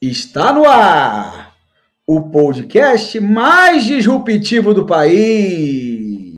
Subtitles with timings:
[0.00, 1.56] Está no ar
[2.06, 6.28] o podcast mais disruptivo do país.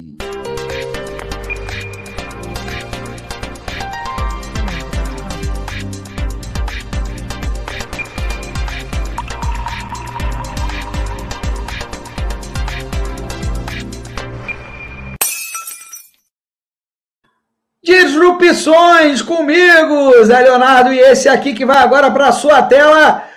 [17.84, 23.28] Disrupções comigo, Zé Leonardo, e esse aqui que vai agora para sua tela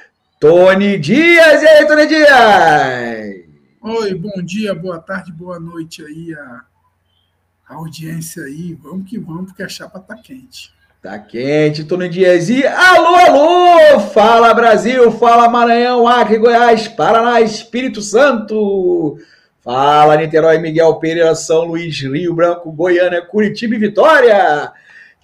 [0.43, 1.63] Tony Dias.
[1.63, 3.45] E aí, Tony Dias?
[3.81, 6.61] Oi, bom dia, boa tarde, boa noite aí, a,
[7.69, 8.73] a audiência aí.
[8.73, 10.73] Vamos que vamos, porque a chapa tá quente.
[11.01, 12.49] Tá quente, Tony Dias.
[12.49, 13.99] E alô, alô!
[14.01, 19.17] Fala Brasil, fala Maranhão, Acre, Goiás, Paraná, Espírito Santo.
[19.61, 24.73] Fala Niterói, Miguel Pereira, São Luís, Rio Branco, Goiânia, Curitiba e Vitória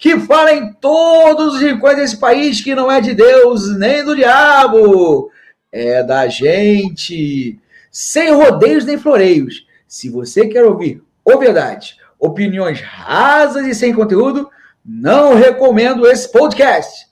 [0.00, 4.16] que fala em todos os rincões desse país que não é de Deus nem do
[4.16, 5.30] diabo,
[5.70, 7.60] é da gente,
[7.92, 9.66] sem rodeios nem floreios.
[9.86, 14.50] Se você quer ouvir ou verdade, opiniões rasas e sem conteúdo,
[14.82, 17.06] não recomendo esse podcast.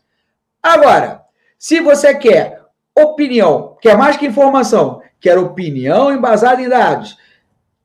[0.63, 1.21] Agora,
[1.59, 2.63] se você quer
[2.97, 7.19] opinião, quer mais que informação, quer opinião embasada em dados,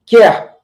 [0.05, 0.55] quer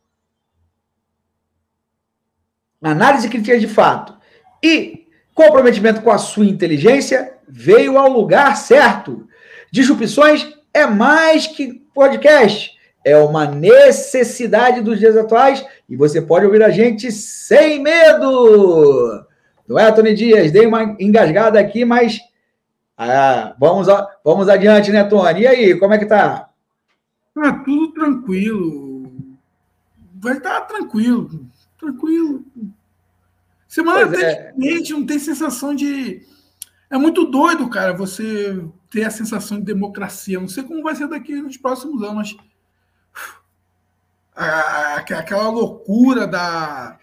[2.81, 4.18] análise crítica de fato,
[4.63, 9.27] e comprometimento com a sua inteligência veio ao lugar certo.
[9.71, 16.63] Disrupções é mais que podcast, é uma necessidade dos dias atuais e você pode ouvir
[16.63, 19.25] a gente sem medo.
[19.67, 20.51] Não é, Tony Dias?
[20.51, 22.19] Dei uma engasgada aqui, mas
[22.97, 23.87] ah, vamos,
[24.23, 25.41] vamos adiante, né, Tony?
[25.41, 26.49] E aí, como é que tá?
[27.37, 29.09] Ah, tudo tranquilo.
[30.15, 31.29] Vai estar tá tranquilo,
[31.79, 32.43] tranquilo.
[33.69, 34.53] Semana pois até é.
[34.89, 36.25] não tem sensação de.
[36.89, 40.39] É muito doido, cara, você ter a sensação de democracia.
[40.39, 42.37] Não sei como vai ser daqui nos próximos anos, mas
[45.13, 46.97] aquela loucura da,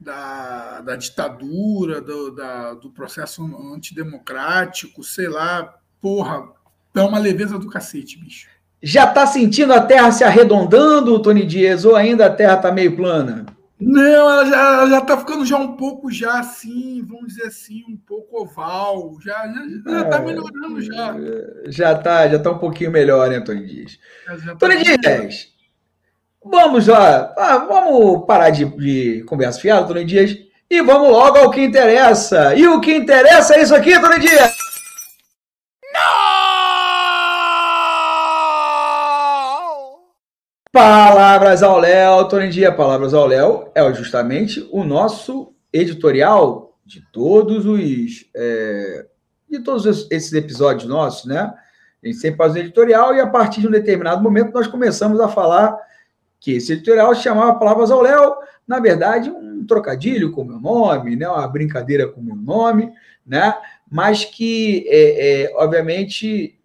[0.00, 6.48] da, da ditadura, do, da, do processo antidemocrático, sei lá, porra,
[6.94, 8.48] é uma leveza do cacete, bicho.
[8.82, 12.96] Já tá sentindo a Terra se arredondando, Tony Dias, ou ainda a Terra tá meio
[12.96, 13.44] plana?
[13.80, 17.84] Não, ela já, ela já tá ficando já um pouco já assim, vamos dizer assim,
[17.88, 19.16] um pouco oval.
[19.20, 21.14] Já, já, já tá é, melhorando já.
[21.66, 23.98] Já tá, já tá um pouquinho melhor, né, Tony Dias?
[24.26, 25.52] Tá Tony Dias,
[26.44, 30.36] vamos lá, ah, vamos parar de, de conversa fiada, Tony Dias,
[30.68, 32.54] e vamos logo ao que interessa.
[32.56, 34.67] E o que interessa é isso aqui, Tony Dias!
[40.78, 47.66] Palavras ao Léo, Tony Dia, Palavras ao Léo é justamente o nosso editorial de todos
[47.66, 49.04] os é,
[49.50, 51.52] de todos esses episódios nossos, né?
[52.00, 55.18] A gente sempre faz um editorial e a partir de um determinado momento nós começamos
[55.18, 55.76] a falar
[56.38, 61.16] que esse editorial chamava Palavras ao Léo, na verdade um trocadilho com o meu nome,
[61.16, 61.28] né?
[61.28, 62.92] Uma brincadeira com o meu nome,
[63.26, 63.52] né?
[63.90, 66.56] Mas que, é, é, obviamente,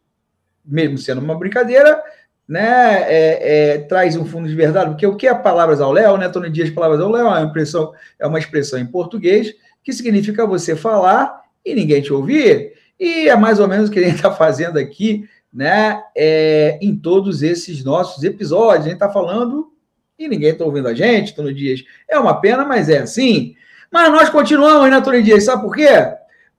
[0.63, 1.99] mesmo sendo uma brincadeira,
[2.47, 6.17] né, é, é, traz um fundo de verdade, porque o que é palavras ao léu,
[6.17, 9.93] né, Tony Dias, palavras ao léu, é uma, expressão, é uma expressão em português que
[9.93, 14.03] significa você falar e ninguém te ouvir, e é mais ou menos o que a
[14.03, 19.71] gente está fazendo aqui, né, é, em todos esses nossos episódios, a gente está falando
[20.17, 23.55] e ninguém está ouvindo a gente, Tony Dias, é uma pena, mas é assim,
[23.91, 25.87] mas nós continuamos, né, Tony Dias, sabe por quê?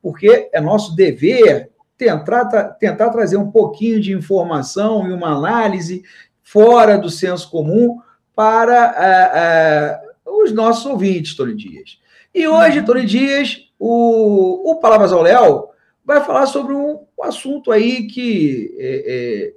[0.01, 1.71] Porque é nosso dever
[2.05, 6.03] tentar, tentar trazer um pouquinho de informação e uma análise
[6.43, 8.01] fora do senso comum
[8.35, 11.99] para uh, uh, os nossos ouvintes, Tony Dias.
[12.35, 12.85] E hoje, uhum.
[12.85, 15.69] Tony Dias, o, o Palavras ao Léo
[16.05, 19.53] vai falar sobre um, um assunto aí que é, é,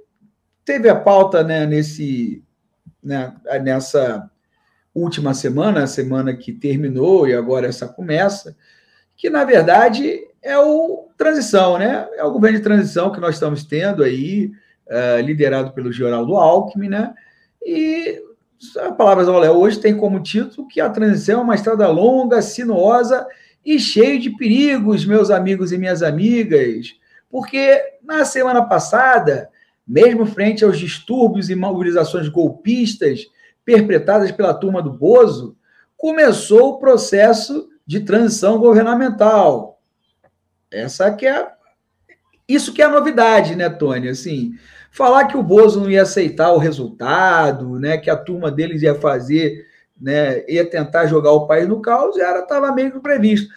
[0.64, 2.42] teve a pauta né, nesse,
[3.02, 4.30] né, nessa
[4.94, 8.56] última semana, a semana que terminou e agora essa começa,
[9.16, 12.08] que na verdade é o transição, né?
[12.16, 14.50] É o governo de transição que nós estamos tendo aí,
[14.86, 17.12] uh, liderado pelo Geraldo Alckmin, né?
[17.64, 18.22] E
[18.78, 22.40] a Palavras ao Léo hoje tem como título que a transição é uma estrada longa,
[22.40, 23.26] sinuosa
[23.64, 26.94] e cheia de perigos, meus amigos e minhas amigas.
[27.30, 29.50] Porque na semana passada,
[29.86, 33.26] mesmo frente aos distúrbios e mobilizações golpistas
[33.64, 35.54] perpetradas pela turma do Bozo,
[35.96, 39.77] começou o processo de transição governamental.
[40.70, 41.48] Essa que é
[42.48, 44.08] isso que é a novidade, né, Tony?
[44.08, 44.54] Assim,
[44.90, 48.94] falar que o Bozo não ia aceitar o resultado, né, que a turma deles ia
[48.94, 49.66] fazer,
[50.00, 53.52] né, ia tentar jogar o país no caos, era estava meio que previsto.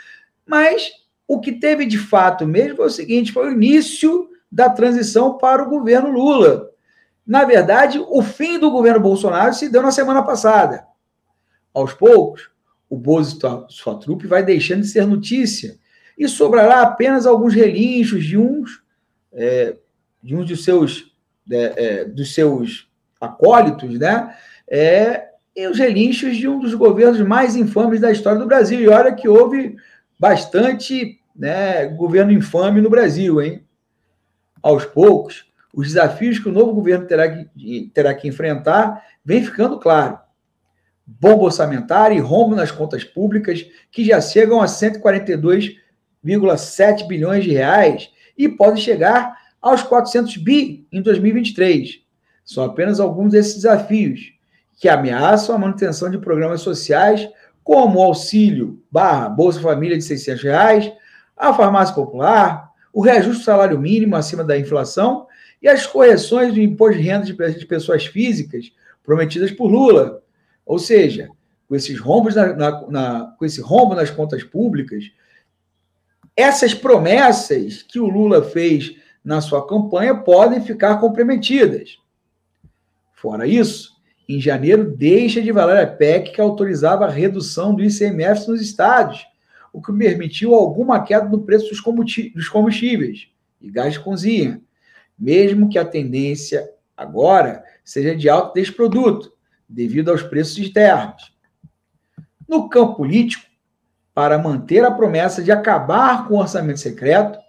[0.45, 0.91] Mas
[1.25, 5.63] o que teve de fato mesmo foi o seguinte, foi o início da transição para
[5.63, 6.69] o governo Lula.
[7.25, 10.85] Na verdade, o fim do governo Bolsonaro se deu na semana passada.
[11.73, 12.49] Aos poucos,
[12.89, 13.37] o Bozo
[13.69, 15.79] e sua trupe vai deixando de ser notícia
[16.17, 18.81] e sobrará apenas alguns relinchos de uns,
[19.33, 19.75] é,
[20.21, 21.15] de uns dos seus,
[21.49, 24.35] é, é, dos seus acólitos, né?
[24.67, 28.79] É, e os relinchos de um dos governos mais infames da história do Brasil.
[28.79, 29.75] E olha que houve
[30.17, 33.65] bastante né, governo infame no Brasil, hein?
[34.61, 39.79] Aos poucos, os desafios que o novo governo terá que, terá que enfrentar vem ficando
[39.79, 40.19] claro.
[41.05, 44.67] Bomba orçamentária e rombo nas contas públicas, que já chegam a
[46.25, 52.01] 142,7 bilhões de reais e podem chegar aos 400 bi em 2023.
[52.43, 54.33] São apenas alguns desses desafios
[54.79, 57.29] que ameaçam a manutenção de programas sociais
[57.63, 60.91] como o auxílio barra Bolsa Família de 600 reais,
[61.37, 65.27] a farmácia popular, o reajuste do salário mínimo acima da inflação
[65.61, 68.71] e as correções do imposto de renda de pessoas físicas
[69.03, 70.21] prometidas por Lula.
[70.65, 71.29] Ou seja,
[71.67, 75.05] com esses rombos na, na, na, com esse rombo nas contas públicas,
[76.35, 81.97] essas promessas que o Lula fez na sua campanha podem ficar comprometidas.
[83.13, 83.91] Fora isso,
[84.27, 89.25] em janeiro, deixa de valer a PEC que autorizava a redução do ICMS nos estados,
[89.73, 93.27] o que permitiu alguma queda no preço dos combustíveis
[93.61, 94.61] e gás de cozinha,
[95.17, 99.31] mesmo que a tendência agora seja de alta desse produto,
[99.67, 101.33] devido aos preços externos.
[102.47, 103.50] No campo político,
[104.13, 107.39] para manter a promessa de acabar com o orçamento secreto,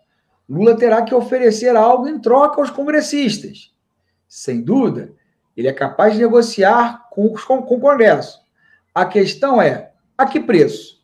[0.48, 3.72] Lula terá que oferecer algo em troca aos congressistas.
[4.28, 5.12] Sem dúvida,
[5.56, 8.40] ele é capaz de negociar com, com, com o Congresso.
[8.94, 11.02] A questão é: a que preço?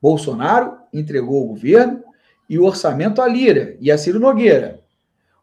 [0.00, 2.02] Bolsonaro entregou o governo
[2.48, 4.80] e o orçamento a Lira e a Ciro Nogueira.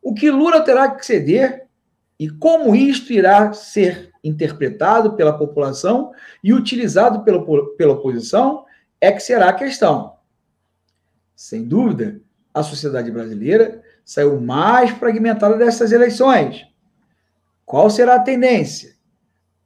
[0.02, 1.68] O que Lula terá que ceder
[2.20, 6.12] e como isto irá ser interpretado pela população
[6.44, 7.44] e utilizado pela,
[7.76, 8.66] pela oposição
[9.00, 10.16] é que será a questão.
[11.36, 12.20] Sem dúvida,
[12.54, 16.66] a sociedade brasileira saiu mais fragmentada dessas eleições.
[17.66, 18.96] Qual será a tendência?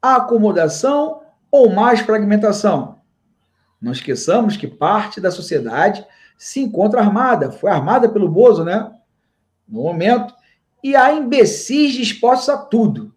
[0.01, 2.99] A acomodação ou mais fragmentação?
[3.79, 6.05] Não esqueçamos que parte da sociedade
[6.37, 8.91] se encontra armada, foi armada pelo Bozo, né?
[9.67, 10.33] No momento,
[10.83, 13.13] e há imbecis dispostos a tudo.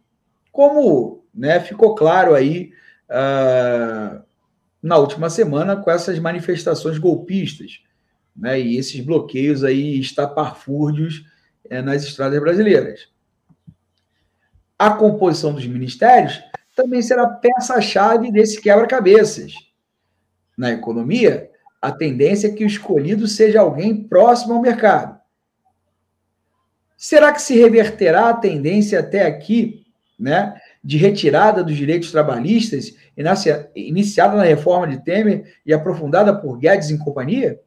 [0.52, 2.70] Como né, ficou claro aí
[3.10, 4.22] uh,
[4.84, 7.80] na última semana com essas manifestações golpistas
[8.36, 11.24] né, e esses bloqueios aí estapafúrdios
[11.70, 13.08] é, nas estradas brasileiras.
[14.78, 16.38] A composição dos ministérios
[16.76, 19.54] também será peça-chave desse quebra-cabeças.
[20.54, 21.50] Na economia,
[21.80, 25.18] a tendência é que o escolhido seja alguém próximo ao mercado.
[26.94, 29.86] Será que se reverterá a tendência até aqui,
[30.18, 32.94] né, de retirada dos direitos trabalhistas,
[33.74, 37.58] iniciada na reforma de Temer e aprofundada por Guedes e companhia?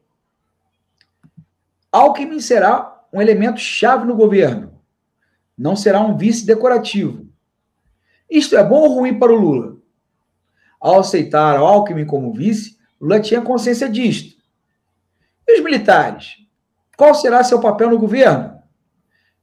[1.90, 4.78] Alckmin será um elemento chave no governo
[5.58, 7.26] não será um vice decorativo.
[8.30, 9.76] Isto é bom ou ruim para o Lula?
[10.80, 14.38] Ao aceitar Alckmin como vice, Lula tinha consciência disto.
[15.46, 16.36] E os militares?
[16.96, 18.58] Qual será seu papel no governo?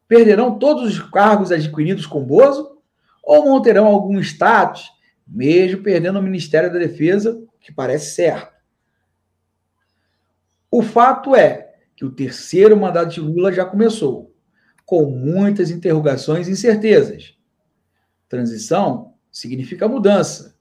[0.07, 2.74] Perderão todos os cargos adquiridos com Bozo
[3.25, 4.89] ou manterão algum status,
[5.27, 8.53] mesmo perdendo o Ministério da Defesa, que parece certo?
[10.69, 14.35] O fato é que o terceiro mandato de Lula já começou
[14.85, 17.35] com muitas interrogações e incertezas.
[18.29, 20.55] Transição significa mudança,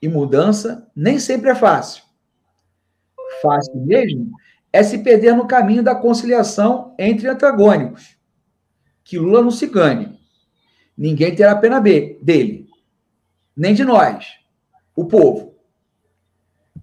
[0.00, 2.04] e mudança nem sempre é fácil.
[3.42, 4.30] Fácil mesmo
[4.72, 8.16] é se perder no caminho da conciliação entre antagônicos.
[9.02, 10.15] Que Lula não se ganhe.
[10.96, 12.66] Ninguém terá pena dele,
[13.56, 14.26] nem de nós,
[14.94, 15.54] o povo.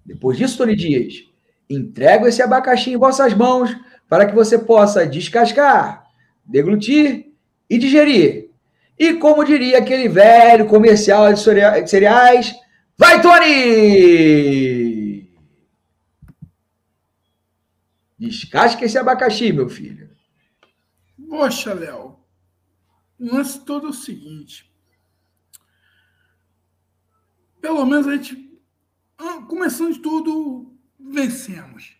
[0.06, 1.24] Depois disso, Tony Dias,
[1.68, 3.74] entrego esse abacaxi em vossas mãos
[4.08, 6.06] para que você possa descascar,
[6.44, 7.32] deglutir
[7.68, 8.50] e digerir.
[8.96, 12.54] E como diria aquele velho comercial de cereais,
[12.96, 15.28] vai, Tony!
[18.16, 20.08] Descasque esse abacaxi, meu filho.
[21.28, 22.13] Poxa, Léo,
[23.18, 24.72] o lance todo é o seguinte.
[27.60, 28.60] Pelo menos a gente,
[29.16, 31.96] ah, começando de tudo, vencemos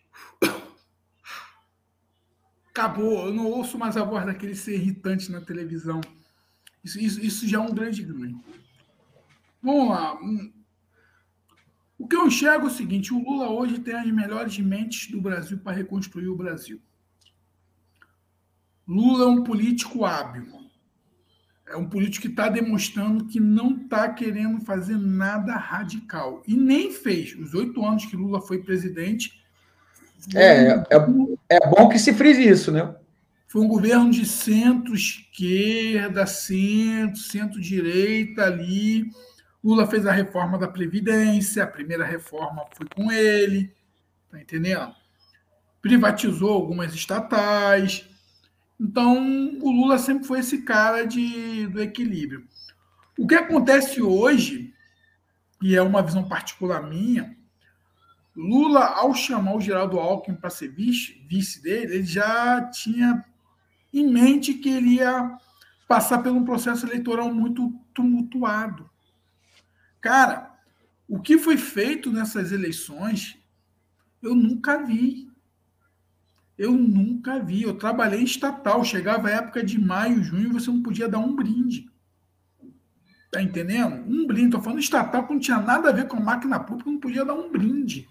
[2.74, 6.00] acabou, eu não ouço mais a voz daquele ser irritante na televisão.
[6.82, 8.42] Isso, isso, isso já é um grande ganho.
[9.62, 10.18] Vamos lá.
[11.96, 15.20] O que eu enxergo é o seguinte: o Lula hoje tem as melhores mentes do
[15.20, 16.82] Brasil para reconstruir o Brasil.
[18.86, 20.63] Lula é um político hábil.
[21.66, 26.42] É um político que está demonstrando que não está querendo fazer nada radical.
[26.46, 27.34] E nem fez.
[27.34, 29.42] Os oito anos que Lula foi presidente.
[30.34, 30.82] É, é,
[31.50, 32.94] é bom que se frise isso, né?
[33.48, 39.10] Foi um governo de centro-esquerda, centro, centro-direita ali.
[39.62, 43.72] Lula fez a reforma da Previdência, a primeira reforma foi com ele,
[44.30, 44.92] tá entendendo?
[45.80, 48.06] Privatizou algumas estatais.
[48.80, 52.46] Então, o Lula sempre foi esse cara de, do equilíbrio.
[53.18, 54.74] O que acontece hoje,
[55.62, 57.36] e é uma visão particular minha,
[58.36, 63.24] Lula, ao chamar o Geraldo Alckmin para ser vice, vice dele, ele já tinha
[63.92, 65.38] em mente que ele ia
[65.86, 68.90] passar por um processo eleitoral muito tumultuado.
[70.00, 70.52] Cara,
[71.08, 73.38] o que foi feito nessas eleições,
[74.20, 75.30] eu nunca vi.
[76.56, 77.62] Eu nunca vi.
[77.62, 78.84] Eu trabalhei estatal.
[78.84, 81.90] Chegava a época de maio, junho, você não podia dar um brinde.
[83.30, 84.04] Tá entendendo?
[84.06, 84.46] Um brinde.
[84.46, 87.24] Estou falando estatal, que não tinha nada a ver com a máquina pública, não podia
[87.24, 88.08] dar um brinde.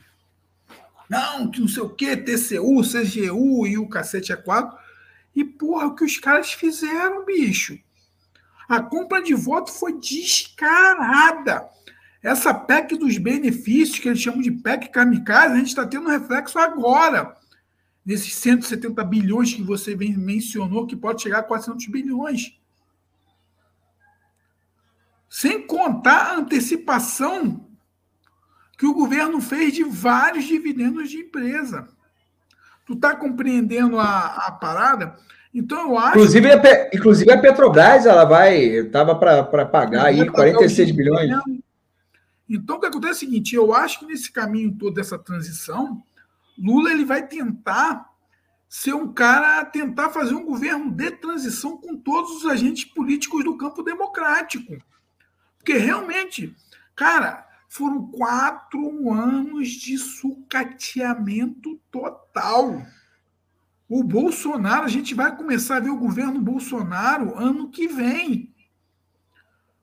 [1.10, 4.78] Não, que não sei o quê, TCU, CGU e o cacete é quatro.
[5.36, 7.78] E, porra, o que os caras fizeram, bicho?
[8.68, 11.70] A compra de voto foi descarada.
[12.22, 16.58] Essa PEC dos benefícios, que eles chamam de PEC kamikaze, a gente está tendo reflexo
[16.58, 17.36] agora.
[18.06, 22.58] Nesses 170 bilhões que você mencionou, que pode chegar a 400 bilhões.
[25.30, 27.66] Sem contar a antecipação
[28.78, 31.88] que o governo fez de vários dividendos de empresa.
[32.86, 35.16] Tu está compreendendo a, a parada?
[35.54, 36.18] Então eu acho.
[36.18, 38.58] Inclusive, a, inclusive a Petrobras ela vai.
[38.58, 41.32] Estava para pagar aí 46 bilhões.
[42.50, 46.04] Então o que acontece é o seguinte: eu acho que nesse caminho todo dessa transição,
[46.58, 48.10] Lula ele vai tentar
[48.68, 53.56] ser um cara, tentar fazer um governo de transição com todos os agentes políticos do
[53.56, 54.82] campo democrático.
[55.60, 56.56] Porque realmente,
[56.96, 62.86] cara, foram quatro anos de sucateamento total.
[63.88, 68.54] O Bolsonaro, a gente vai começar a ver o governo Bolsonaro ano que vem.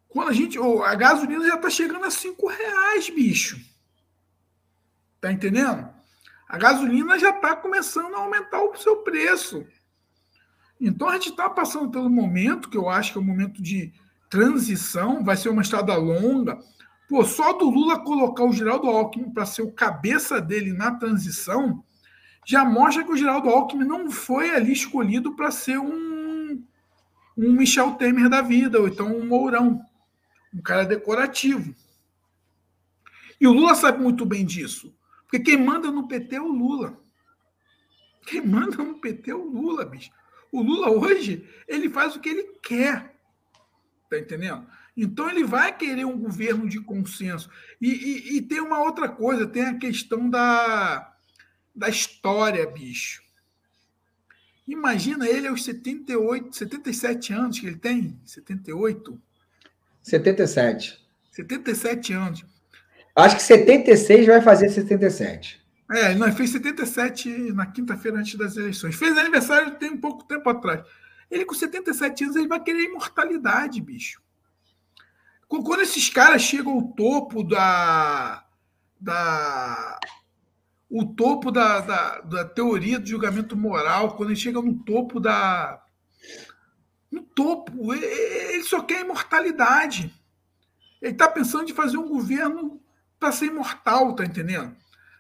[0.09, 0.59] Quando a gente.
[0.59, 3.61] A gasolina já está chegando a cinco reais, bicho.
[5.21, 5.89] Tá entendendo?
[6.51, 9.65] A gasolina já está começando a aumentar o seu preço.
[10.81, 13.93] Então a gente está passando pelo momento, que eu acho que é um momento de
[14.29, 16.59] transição, vai ser uma estrada longa
[17.11, 21.83] Pô, só do Lula colocar o Geraldo Alckmin para ser o cabeça dele na transição,
[22.47, 26.65] já mostra que o Geraldo Alckmin não foi ali escolhido para ser um,
[27.37, 29.85] um Michel Temer da vida, ou então um Mourão,
[30.55, 31.75] um cara decorativo.
[33.41, 34.95] E o Lula sabe muito bem disso,
[35.31, 37.01] porque quem manda no PT é o Lula.
[38.27, 40.11] Quem manda no PT é o Lula, bicho.
[40.51, 43.15] O Lula hoje, ele faz o que ele quer.
[44.11, 44.67] Tá entendendo?
[44.97, 47.49] Então ele vai querer um governo de consenso.
[47.81, 51.15] E, e, e, tem uma outra coisa, tem a questão da,
[51.73, 53.23] da história, bicho.
[54.67, 58.21] Imagina ele aos 78, 77 anos que ele tem?
[58.25, 59.23] 78?
[60.03, 61.01] 77.
[61.31, 62.45] 77 anos.
[63.15, 65.61] Acho que 76 vai fazer 77.
[65.91, 68.95] É, ele fez 77 na quinta-feira antes das eleições.
[68.95, 70.85] Fez aniversário tem um pouco tempo atrás.
[71.29, 74.23] Ele com 77 anos ele vai querer imortalidade, bicho.
[75.49, 78.45] Quando esses caras chegam ao topo da.
[79.01, 79.99] da
[80.89, 85.83] o topo da, da, da teoria do julgamento moral, quando ele chega no topo da.
[87.11, 90.15] No topo, ele só quer imortalidade.
[91.03, 92.81] Ele está pensando em fazer um governo
[93.21, 94.75] para ser imortal, tá entendendo?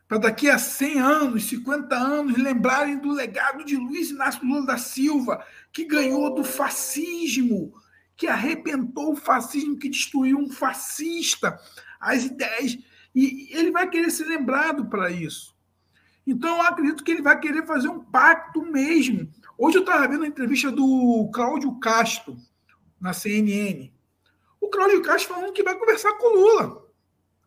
[0.08, 4.78] Para daqui a 100 anos, 50 anos, lembrarem do legado de Luiz Inácio Lula da
[4.78, 7.72] Silva, que ganhou do fascismo,
[8.16, 11.60] que arrebentou o fascismo, que destruiu um fascista,
[12.00, 12.76] as ideias.
[13.14, 15.54] E ele vai querer ser lembrado para isso.
[16.26, 19.30] Então, eu acredito que ele vai querer fazer um pacto mesmo.
[19.56, 22.36] Hoje eu estava vendo a entrevista do Cláudio Castro,
[23.00, 23.92] na CNN.
[24.60, 26.79] O Cláudio Castro falando que vai conversar com o Lula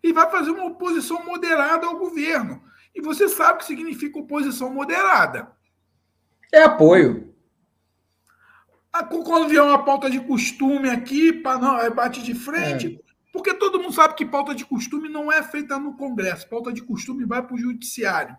[0.03, 2.61] e vai fazer uma oposição moderada ao governo.
[2.93, 5.51] E você sabe o que significa oposição moderada.
[6.51, 7.33] É apoio.
[8.91, 13.31] Ah, quando vier uma pauta de costume aqui, para não bate de frente, é.
[13.31, 16.47] porque todo mundo sabe que pauta de costume não é feita no Congresso.
[16.47, 18.37] Pauta de costume vai para o Judiciário.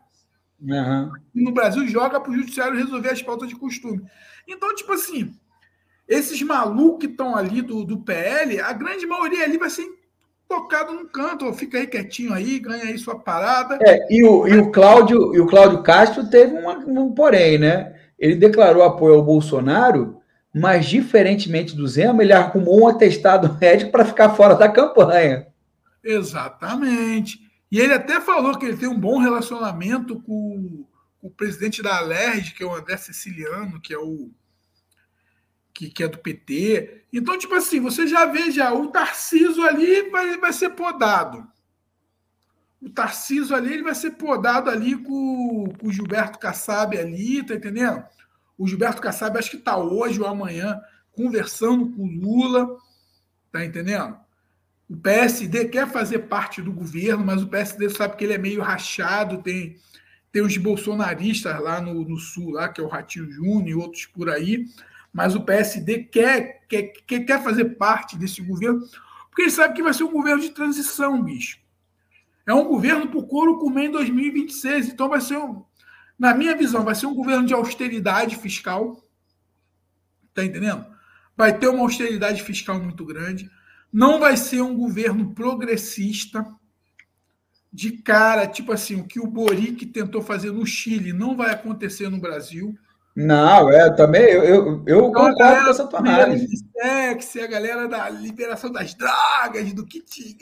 [0.60, 1.12] Uhum.
[1.34, 4.04] E no Brasil joga para o Judiciário resolver as pautas de costume.
[4.46, 5.36] Então, tipo assim,
[6.06, 9.86] esses malucos que estão ali do, do PL, a grande maioria ali vai ser
[10.48, 13.78] tocado no canto, fica aí quietinho aí, ganha aí sua parada.
[13.82, 17.94] É, e o, e o Cláudio, e o Cláudio Castro teve uma, um porém, né?
[18.18, 20.20] ele declarou apoio ao Bolsonaro,
[20.54, 25.48] mas, diferentemente do Zema, ele arrumou um atestado médico para ficar fora da campanha.
[26.02, 27.40] Exatamente.
[27.70, 30.86] E ele até falou que ele tem um bom relacionamento com,
[31.20, 34.30] com o presidente da Alerj, que é o André Siciliano, que é o
[35.74, 37.06] que, que, é do PT.
[37.12, 41.44] Então, tipo assim, você já vê já o Tarciso ali vai, vai ser podado.
[42.80, 47.54] O Tarciso ali ele vai ser podado ali com, com o Gilberto Kassab ali, tá
[47.54, 48.04] entendendo?
[48.56, 50.80] O Gilberto Kassab acho que está hoje ou amanhã
[51.12, 52.76] conversando com o Lula,
[53.50, 54.16] tá entendendo?
[54.88, 58.60] O PSD quer fazer parte do governo, mas o PSD sabe que ele é meio
[58.60, 59.76] rachado, tem,
[60.30, 64.06] tem os bolsonaristas lá no, no sul, lá, que é o Ratinho Júnior e outros
[64.06, 64.66] por aí,
[65.14, 68.80] mas o PSD quer, quer, quer, fazer parte desse governo,
[69.30, 71.60] porque ele sabe que vai ser um governo de transição, bicho.
[72.44, 75.64] É um governo por couro comer em 2026, então vai ser um,
[76.18, 79.00] na minha visão, vai ser um governo de austeridade fiscal.
[80.34, 80.84] Tá entendendo?
[81.36, 83.48] Vai ter uma austeridade fiscal muito grande.
[83.92, 86.44] Não vai ser um governo progressista.
[87.72, 92.08] De cara, tipo assim, o que o Boric tentou fazer no Chile não vai acontecer
[92.08, 92.76] no Brasil.
[93.16, 96.64] Não, é, também eu, eu, eu então, concordo com essa tua análise.
[96.72, 100.36] Sexy, a galera da liberação das drogas, do kit.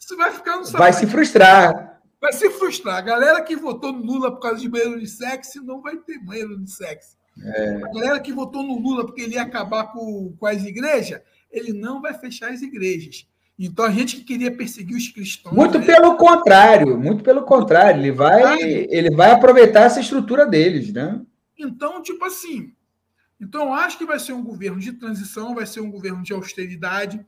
[0.00, 2.96] Isso vai ficar no Vai se frustrar vai se frustrar.
[2.96, 6.18] A galera que votou no Lula por causa de banheiro de sexo não vai ter
[6.18, 7.18] banheiro de sexo.
[7.42, 7.82] É.
[7.84, 11.20] A galera que votou no Lula porque ele ia acabar com, com as igrejas,
[11.52, 13.26] ele não vai fechar as igrejas.
[13.58, 15.54] Então a gente que queria perseguir os cristãos.
[15.54, 15.84] Muito né?
[15.84, 18.00] pelo contrário, muito pelo contrário.
[18.00, 21.20] Ele vai, ele vai aproveitar essa estrutura deles, né?
[21.58, 22.74] Então, tipo assim.
[23.40, 27.24] Então, acho que vai ser um governo de transição, vai ser um governo de austeridade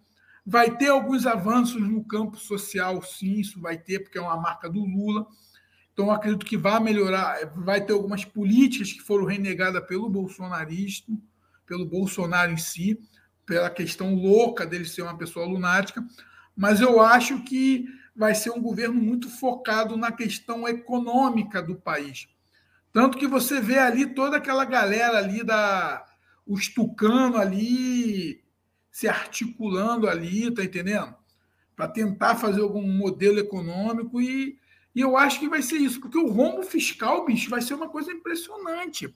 [0.48, 4.70] Vai ter alguns avanços no campo social, sim, isso vai ter, porque é uma marca
[4.70, 5.26] do Lula.
[5.92, 11.20] Então, acredito que vai melhorar, vai ter algumas políticas que foram renegadas pelo bolsonarismo,
[11.66, 12.96] pelo Bolsonaro em si,
[13.44, 16.06] pela questão louca dele ser uma pessoa lunática,
[16.56, 22.28] mas eu acho que vai ser um governo muito focado na questão econômica do país.
[22.96, 26.02] Tanto que você vê ali toda aquela galera ali da
[26.46, 28.42] os tucano ali
[28.90, 31.14] se articulando ali, tá entendendo?
[31.76, 34.56] Para tentar fazer algum modelo econômico e,
[34.94, 37.86] e eu acho que vai ser isso, porque o rombo fiscal, bicho, vai ser uma
[37.86, 39.14] coisa impressionante.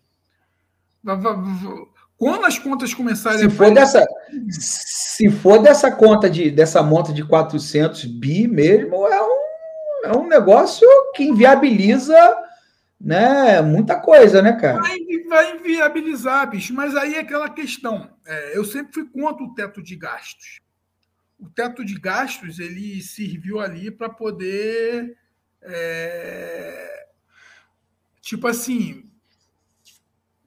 [2.18, 4.06] Quando as contas começarem se a for dessa
[4.50, 9.40] Se for dessa conta de dessa monta de 400 bi mesmo, é um,
[10.04, 12.49] é um negócio que inviabiliza
[13.00, 13.62] né?
[13.62, 14.82] Muita coisa, né, cara?
[14.82, 16.74] Vai, vai inviabilizar, bicho.
[16.74, 18.10] Mas aí é aquela questão.
[18.26, 20.60] É, eu sempre fui contra o teto de gastos.
[21.38, 25.16] O teto de gastos ele serviu ali para poder,
[25.62, 27.06] é,
[28.20, 29.10] tipo assim,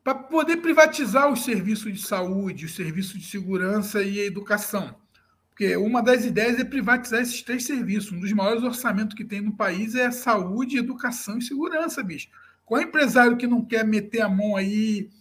[0.04, 4.96] para poder privatizar os serviços de saúde, os serviços de segurança e educação.
[5.50, 8.12] Porque uma das ideias é privatizar esses três serviços.
[8.12, 12.28] Um dos maiores orçamentos que tem no país é saúde, educação e segurança, bicho.
[12.74, 15.12] Qual empresário que não quer meter a mão aí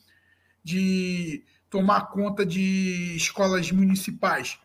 [0.64, 4.58] de tomar conta de escolas municipais?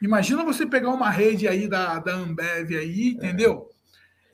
[0.00, 3.68] Imagina você pegar uma rede aí da, da Ambev aí, entendeu?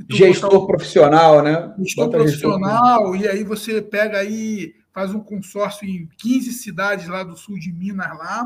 [0.09, 1.75] Gestor profissional, né?
[1.81, 3.17] Gestor profissional, gestor.
[3.17, 7.73] e aí você pega aí, faz um consórcio em 15 cidades lá do sul de
[7.73, 8.45] Minas lá,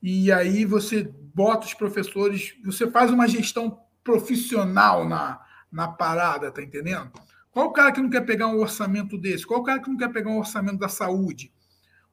[0.00, 6.62] e aí você bota os professores, você faz uma gestão profissional na, na parada, tá
[6.62, 7.10] entendendo?
[7.50, 9.46] Qual o cara que não quer pegar um orçamento desse?
[9.46, 11.52] Qual o cara que não quer pegar um orçamento da saúde?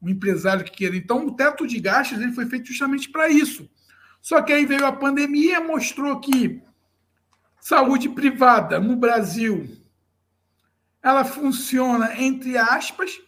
[0.01, 0.95] Um empresário que queira.
[0.95, 3.69] Então, o teto de gastos ele foi feito justamente para isso.
[4.21, 6.61] Só que aí veio a pandemia, mostrou que
[7.59, 9.67] saúde privada no Brasil
[11.05, 13.21] ela funciona entre aspas,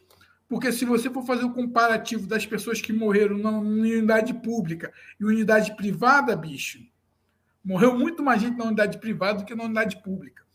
[0.49, 4.91] porque se você for fazer o um comparativo das pessoas que morreram na unidade pública
[5.19, 6.79] e unidade privada, bicho,
[7.63, 10.46] morreu muito mais gente na unidade privada do que na unidade pública.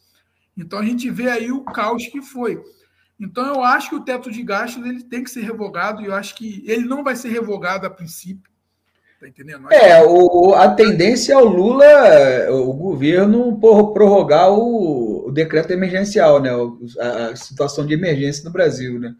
[0.57, 2.62] Então a gente vê aí o caos que foi.
[3.19, 6.15] Então eu acho que o teto de gastos ele tem que ser revogado e eu
[6.15, 8.51] acho que ele não vai ser revogado a princípio.
[9.21, 9.73] Tá entendendo?
[9.73, 11.87] É, o, a tendência é o Lula,
[12.51, 16.51] o governo, prorrogar o, o decreto emergencial, né?
[16.99, 19.15] A, a, situação de emergência no Brasil, né?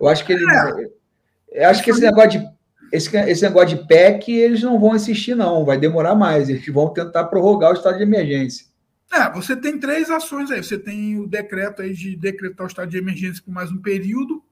[0.00, 0.44] Eu acho que ele.
[0.44, 1.64] É.
[1.64, 2.54] Eu acho que esse negócio de
[2.94, 5.64] esse, esse negócio de PEC eles não vão insistir, não.
[5.64, 6.48] Vai demorar mais.
[6.48, 8.66] Eles vão tentar prorrogar o estado de emergência.
[9.12, 10.62] É, você tem três ações aí.
[10.62, 14.42] Você tem o decreto aí de decretar o estado de emergência por mais um período.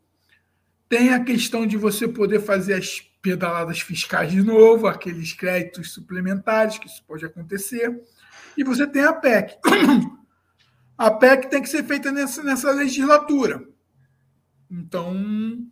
[0.88, 6.78] Tem a questão de você poder fazer as pedaladas fiscais de novo, aqueles créditos suplementares,
[6.78, 8.02] que isso pode acontecer.
[8.56, 9.56] E você tem a PEC.
[10.98, 13.66] A PEC tem que ser feita nessa, nessa legislatura.
[14.70, 15.66] Então,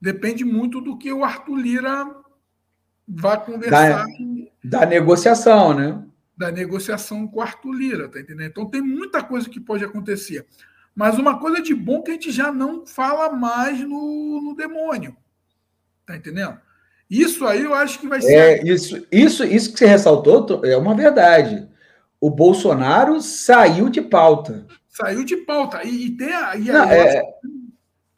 [0.00, 2.06] depende muito do que o Arthur Lira
[3.06, 4.04] vai conversar.
[4.62, 6.04] Da, da negociação, né?
[6.36, 8.50] Da negociação com o Arthur Lira, tá entendendo?
[8.50, 10.44] Então, tem muita coisa que pode acontecer.
[10.94, 15.16] Mas uma coisa de bom que a gente já não fala mais no, no demônio.
[16.06, 16.58] Tá entendendo?
[17.10, 18.34] Isso aí eu acho que vai ser.
[18.34, 21.68] É, isso, isso, isso que você ressaltou é uma verdade.
[22.20, 24.66] O Bolsonaro saiu de pauta.
[24.88, 25.82] Saiu de pauta.
[25.84, 26.56] E, e tem a.
[26.56, 27.22] E, não, é,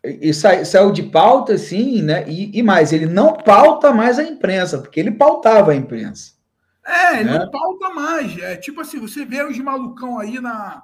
[0.05, 2.25] e sa, saiu de pauta, sim, né?
[2.29, 6.36] E, e, mais, ele não pauta mais a imprensa, porque ele pautava a imprensa.
[6.87, 7.39] É, né?
[7.39, 8.39] não pauta mais.
[8.39, 10.83] É tipo assim, você vê os malucão aí na,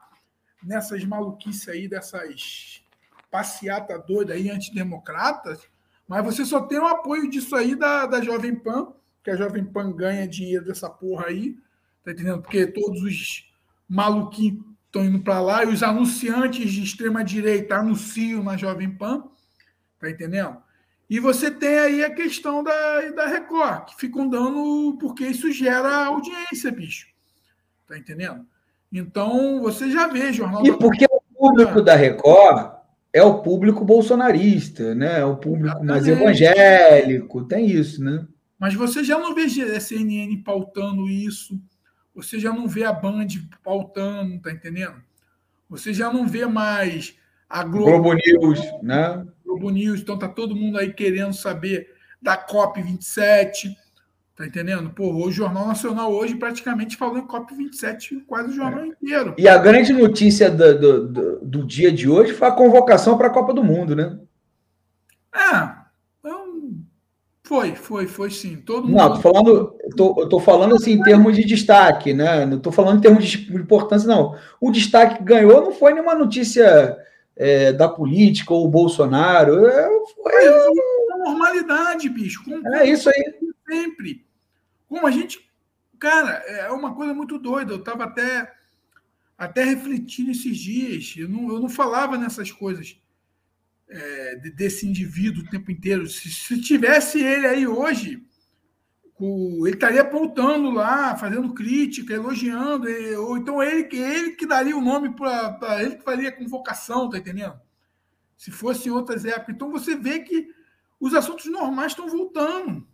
[0.62, 2.82] nessas maluquices aí, dessas
[3.30, 5.60] passeata doida aí, antidemocratas,
[6.06, 8.92] mas você só tem o apoio disso aí da, da Jovem Pan,
[9.24, 11.56] que a Jovem Pan ganha dinheiro dessa porra aí,
[12.04, 12.42] tá entendendo?
[12.42, 13.50] Porque todos os
[13.88, 19.24] maluquinhos estão indo para lá e os anunciantes de extrema direita anunciam na Jovem Pan,
[19.98, 20.61] tá entendendo?
[21.12, 26.06] E você tem aí a questão da, da Record, que ficam dando, porque isso gera
[26.06, 27.06] audiência, bicho.
[27.86, 28.46] Tá entendendo?
[28.90, 30.66] Então, você já vê jornal.
[30.66, 32.76] E porque o público da Record
[33.12, 35.20] é o público bolsonarista, né?
[35.20, 35.90] É o público Exatamente.
[35.90, 38.26] mais evangélico, tem isso, né?
[38.58, 41.60] Mas você já não vê a CNN pautando isso,
[42.14, 43.26] você já não vê a Band
[43.62, 44.96] pautando, tá entendendo?
[45.68, 47.18] Você já não vê mais
[47.50, 49.26] a Globo, Globo News, né?
[49.52, 51.88] Globo News, então tá todo mundo aí querendo saber
[52.20, 53.76] da COP 27,
[54.34, 54.90] Tá entendendo?
[54.90, 58.86] Pô, o Jornal Nacional hoje praticamente falou em COP27 quase o jornal é.
[58.86, 59.34] inteiro.
[59.36, 63.26] E a grande notícia do, do, do, do, dia de hoje foi a convocação para
[63.26, 64.18] a Copa do Mundo, né?
[65.34, 65.70] É,
[66.18, 66.72] então,
[67.44, 68.56] foi, foi, foi sim.
[68.56, 68.96] Todo mundo...
[68.96, 72.46] Não, tô falando, tô, eu tô falando assim em termos de destaque, né?
[72.46, 74.34] Não tô falando em termos de importância, não.
[74.58, 76.96] O destaque que ganhou não foi nenhuma notícia
[77.42, 79.66] é, da política ou o Bolsonaro.
[79.66, 80.44] É, foi...
[80.44, 82.44] É normalidade, bicho.
[82.44, 83.34] Como, é isso aí
[83.68, 84.24] sempre.
[84.88, 85.50] Como a gente.
[85.98, 87.72] Cara, é uma coisa muito doida.
[87.72, 88.52] Eu estava até,
[89.36, 91.14] até refletindo esses dias.
[91.16, 92.96] Eu não, eu não falava nessas coisas
[93.88, 96.06] é, desse indivíduo o tempo inteiro.
[96.06, 98.22] Se, se tivesse ele aí hoje,
[99.24, 102.88] o, ele estaria apontando lá, fazendo crítica, elogiando,
[103.20, 107.18] ou então ele, ele que daria o nome para ele que faria a convocação, tá
[107.18, 107.54] entendendo?
[108.36, 109.54] Se fosse em outras épocas.
[109.54, 110.48] Então você vê que
[111.00, 112.84] os assuntos normais estão voltando.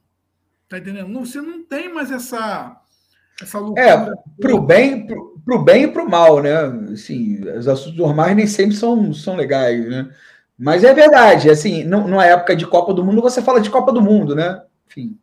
[0.68, 1.08] Tá entendendo?
[1.08, 2.78] Não, você não tem mais essa
[3.40, 3.82] essa loucura.
[3.82, 6.56] É, pro bem, pro, pro bem e pro mal, né?
[6.92, 10.10] Assim, os assuntos normais nem sempre são, são legais, né?
[10.58, 14.02] Mas é verdade, assim, numa época de Copa do Mundo, você fala de Copa do
[14.02, 14.60] Mundo, né?
[14.88, 15.16] Enfim.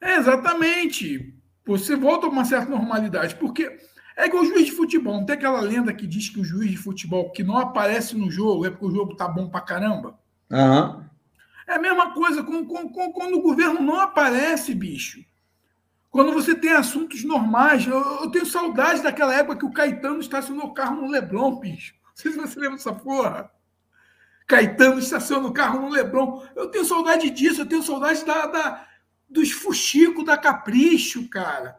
[0.00, 1.34] É, exatamente.
[1.66, 3.78] Você volta a uma certa normalidade, porque
[4.16, 5.14] é igual o juiz de futebol.
[5.14, 8.30] Não tem aquela lenda que diz que o juiz de futebol que não aparece no
[8.30, 10.18] jogo é porque o jogo tá bom pra caramba?
[10.50, 11.08] Aham.
[11.66, 15.24] É a mesma coisa com, com, com, quando o governo não aparece, bicho.
[16.10, 17.86] Quando você tem assuntos normais.
[17.86, 21.94] Eu, eu, tenho saudade daquela época que o Caetano estacionou o carro no Leblon, bicho.
[22.04, 23.50] Não sei se você lembra dessa porra.
[24.48, 26.42] Caetano estaciona o carro no Leblon.
[26.56, 28.86] Eu tenho saudade disso, eu tenho saudade da, da
[29.30, 31.78] dos fuxicos da Capricho, cara.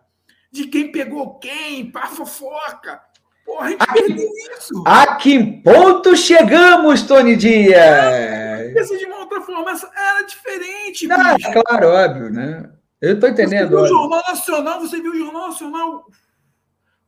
[0.52, 3.02] De quem pegou quem, pá, fofoca.
[3.46, 4.84] Porra, a gente a perdeu isso.
[4.86, 7.76] A que ponto chegamos, Tony Dias?
[7.76, 11.08] É, de uma outra forma, era diferente.
[11.08, 11.52] Não, bicho.
[11.52, 12.72] claro, óbvio, né?
[13.02, 13.70] Eu estou entendendo.
[13.70, 16.06] Você viu o Jornal Nacional, você viu o Jornal Nacional.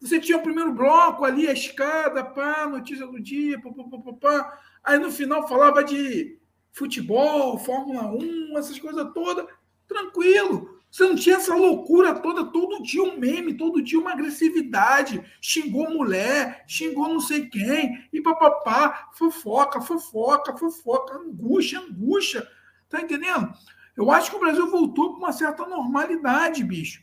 [0.02, 4.14] Você tinha o primeiro bloco ali, a escada, pá, notícia do dia, pá, pá, pá,
[4.20, 4.60] pá.
[4.84, 6.38] Aí no final falava de
[6.74, 9.46] futebol, Fórmula 1, essas coisas todas.
[9.88, 10.80] Tranquilo.
[10.90, 15.90] Você não tinha essa loucura toda, todo dia um meme, todo dia uma agressividade, xingou
[15.90, 22.48] mulher, xingou não sei quem, e papapá, fofoca, fofoca, fofoca, angústia, angústia.
[22.88, 23.52] Tá entendendo?
[23.98, 27.02] Eu acho que o Brasil voltou com uma certa normalidade, bicho.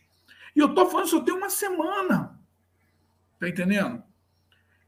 [0.55, 2.39] E eu tô falando, só tem uma semana.
[3.39, 4.01] Tá entendendo?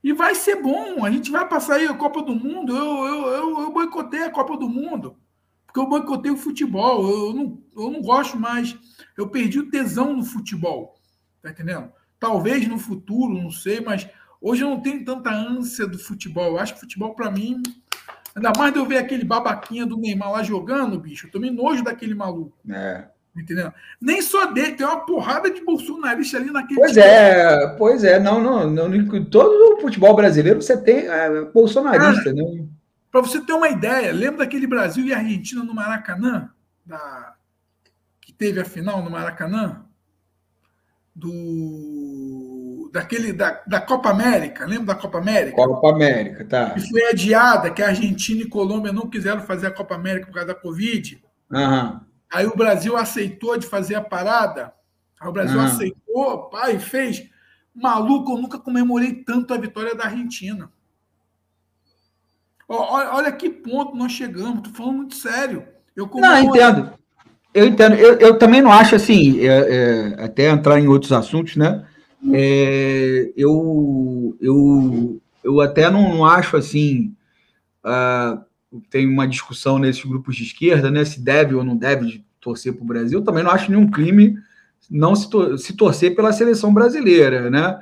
[0.02, 1.06] E vai ser bom.
[1.06, 2.74] A gente vai passar aí a Copa do Mundo.
[2.74, 5.18] Eu, eu, eu, eu boicotei a Copa do Mundo.
[5.74, 7.10] Porque eu boicotei o futebol.
[7.10, 8.78] Eu não, eu não gosto mais.
[9.18, 10.94] Eu perdi o tesão no futebol.
[11.42, 11.92] Tá entendendo?
[12.20, 14.08] Talvez no futuro, não sei, mas
[14.40, 16.46] hoje eu não tenho tanta ânsia do futebol.
[16.46, 17.64] Eu acho que futebol, para mim,
[18.36, 21.84] ainda mais de eu ver aquele babaquinha do Neymar lá jogando, bicho, eu tomei nojo
[21.84, 22.56] daquele maluco.
[22.70, 23.08] É.
[23.36, 23.74] Entendeu?
[24.00, 26.80] Nem só dele, tem uma porrada de bolsonarista ali naquele.
[26.80, 27.04] Pois time.
[27.04, 32.36] é, pois é, não, não, não, todo o futebol brasileiro você tem é, bolsonarista, Cara,
[32.36, 32.68] né?
[33.14, 36.50] Para você ter uma ideia, lembra daquele Brasil e Argentina no Maracanã?
[36.84, 37.36] Da...
[38.20, 39.86] Que teve a final no Maracanã?
[41.14, 42.90] Do...
[42.92, 45.56] daquele da, da Copa América, lembra da Copa América?
[45.56, 46.72] Copa América, tá.
[46.72, 50.34] Que foi adiada, que a Argentina e Colômbia não quiseram fazer a Copa América por
[50.34, 51.24] causa da Covid.
[51.52, 52.00] Uhum.
[52.32, 54.74] Aí o Brasil aceitou de fazer a parada.
[55.22, 55.66] Aí o Brasil uhum.
[55.66, 57.30] aceitou, pai, fez.
[57.76, 60.73] Maluco, eu nunca comemorei tanto a vitória da Argentina.
[62.68, 65.64] Olha, olha que ponto nós chegamos, tô falando muito sério.
[65.96, 66.42] Eu comemoro...
[66.42, 66.94] Não, entendo.
[67.54, 67.96] Eu entendo.
[67.96, 69.46] Eu, eu também não acho assim, é,
[70.18, 71.86] é, até entrar em outros assuntos, né?
[72.34, 77.14] É, eu, eu, eu até não, não acho assim.
[77.84, 78.42] Uh,
[78.90, 81.06] tem uma discussão nesses grupos de esquerda, né?
[81.06, 83.20] Se deve ou não deve torcer para o Brasil.
[83.20, 84.36] Eu também não acho nenhum crime
[84.90, 87.80] não se, tor se torcer pela seleção brasileira, né?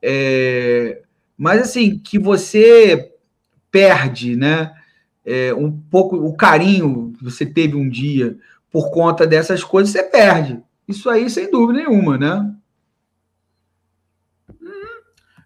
[0.00, 1.02] É,
[1.36, 3.11] mas assim, que você
[3.72, 4.72] perde, né?
[5.24, 8.38] É, um pouco o carinho que você teve um dia
[8.70, 10.62] por conta dessas coisas, você perde.
[10.86, 12.54] Isso aí, sem dúvida nenhuma, né?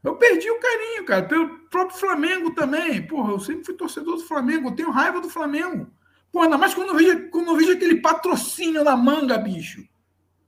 [0.02, 3.04] Eu perdi o carinho, cara, pelo próprio Flamengo também.
[3.06, 5.90] Porra, eu sempre fui torcedor do Flamengo, eu tenho raiva do Flamengo.
[6.30, 9.86] Pô, ainda mais quando eu vejo, quando eu vejo aquele patrocínio na manga, bicho.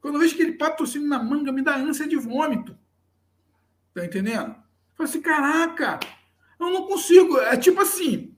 [0.00, 2.78] Quando eu vejo aquele patrocínio na manga, me dá ânsia de vômito.
[3.92, 4.54] Tá entendendo?
[4.94, 5.98] Falo assim, caraca,
[6.60, 7.38] eu não consigo.
[7.38, 8.34] É tipo assim,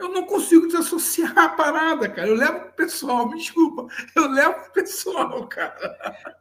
[0.00, 2.26] eu não consigo desassociar a parada, cara.
[2.26, 3.86] Eu levo pro pessoal, me desculpa.
[4.16, 5.76] Eu levo pro pessoal, cara.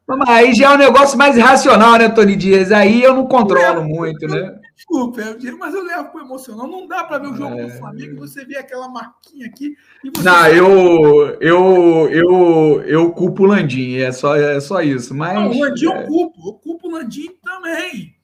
[0.07, 2.71] Mas aí já é um negócio mais irracional, né, Tony Dias?
[2.71, 4.59] Aí eu não controlo eu, muito, eu, né?
[4.73, 5.21] Desculpa,
[5.57, 6.67] mas eu levo pro emocional.
[6.67, 7.65] Não dá para ver o jogo é...
[7.65, 9.75] do Flamengo e você vê aquela marquinha aqui.
[10.23, 15.13] não, eu, eu, eu, eu culpo o Landim, é só, é só isso.
[15.13, 16.03] Mas, não, o Landim é...
[16.03, 18.15] eu culpo, eu culpo o Landim também.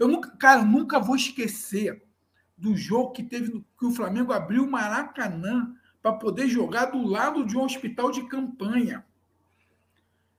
[0.00, 2.02] Eu nunca, cara, eu nunca vou esquecer
[2.60, 7.44] do jogo que teve que o Flamengo abriu o Maracanã para poder jogar do lado
[7.44, 9.04] de um hospital de campanha.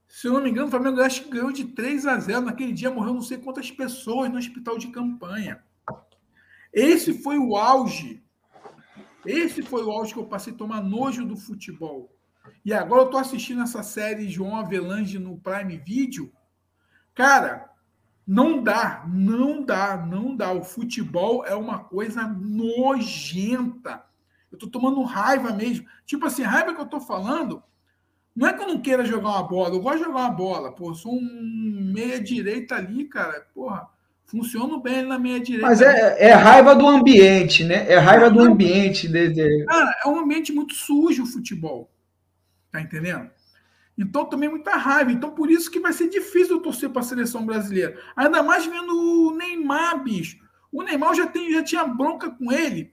[0.07, 2.41] Se eu não me engano, o Flamengo acho que ganhou de 3 a 0.
[2.41, 5.63] Naquele dia morreu não sei quantas pessoas no hospital de campanha.
[6.71, 8.23] Esse foi o auge.
[9.25, 12.13] Esse foi o auge que eu passei a tomar nojo do futebol.
[12.63, 16.31] E agora eu estou assistindo essa série João Avelange no Prime Video.
[17.15, 17.70] Cara,
[18.27, 20.51] não dá, não dá, não dá.
[20.51, 24.03] O futebol é uma coisa nojenta.
[24.51, 25.85] Eu tô tomando raiva mesmo.
[26.05, 27.63] Tipo assim, raiva que eu tô falando,
[28.35, 30.71] não é que eu não queira jogar uma bola, eu gosto de jogar uma bola.
[30.71, 33.47] Pô, sou um meia-direita ali, cara.
[33.53, 33.87] Porra,
[34.25, 35.67] funciono bem na meia-direita.
[35.67, 37.91] Mas é, é, raiva do ambiente, né?
[37.91, 39.07] É raiva do ambiente.
[39.07, 39.65] De, de...
[39.65, 41.89] Cara, é um ambiente muito sujo o futebol.
[42.71, 43.29] Tá entendendo?
[43.97, 45.11] Então também muita raiva.
[45.11, 47.97] Então por isso que vai ser difícil eu torcer para a seleção brasileira.
[48.15, 50.37] Ainda mais vendo o Neymar, bicho.
[50.71, 52.91] O Neymar já, tem, já tinha bronca com ele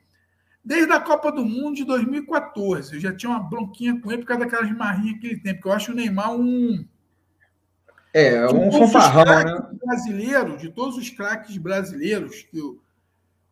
[0.68, 2.94] desde a Copa do Mundo de 2014.
[2.94, 5.54] Eu já tinha uma bronquinha com ele por causa daquelas marrinhas que ele tem.
[5.54, 6.84] Porque eu acho o Neymar um.
[8.12, 9.78] É, um fanfarrão, né?
[9.84, 12.78] Brasileiro, de todos os craques brasileiros que eu.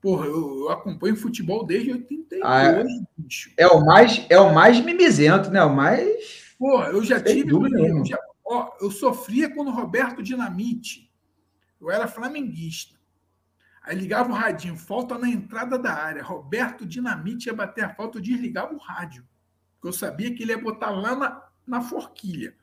[0.01, 2.85] Porra, eu, acompanho futebol desde 82, ah, é,
[3.17, 3.51] bicho.
[3.57, 5.65] É o mais, é o mais mimizento, né?
[5.65, 7.53] O mais Pô, eu já tive.
[7.53, 11.13] Eu, já, ó, eu sofria quando o Roberto Dinamite.
[11.81, 12.97] Eu era flamenguista.
[13.83, 16.23] Aí ligava o radinho, falta na entrada da área.
[16.23, 19.25] Roberto Dinamite ia bater a falta, eu desligava o rádio.
[19.75, 22.55] Porque eu sabia que ele ia botar lá na, na forquilha.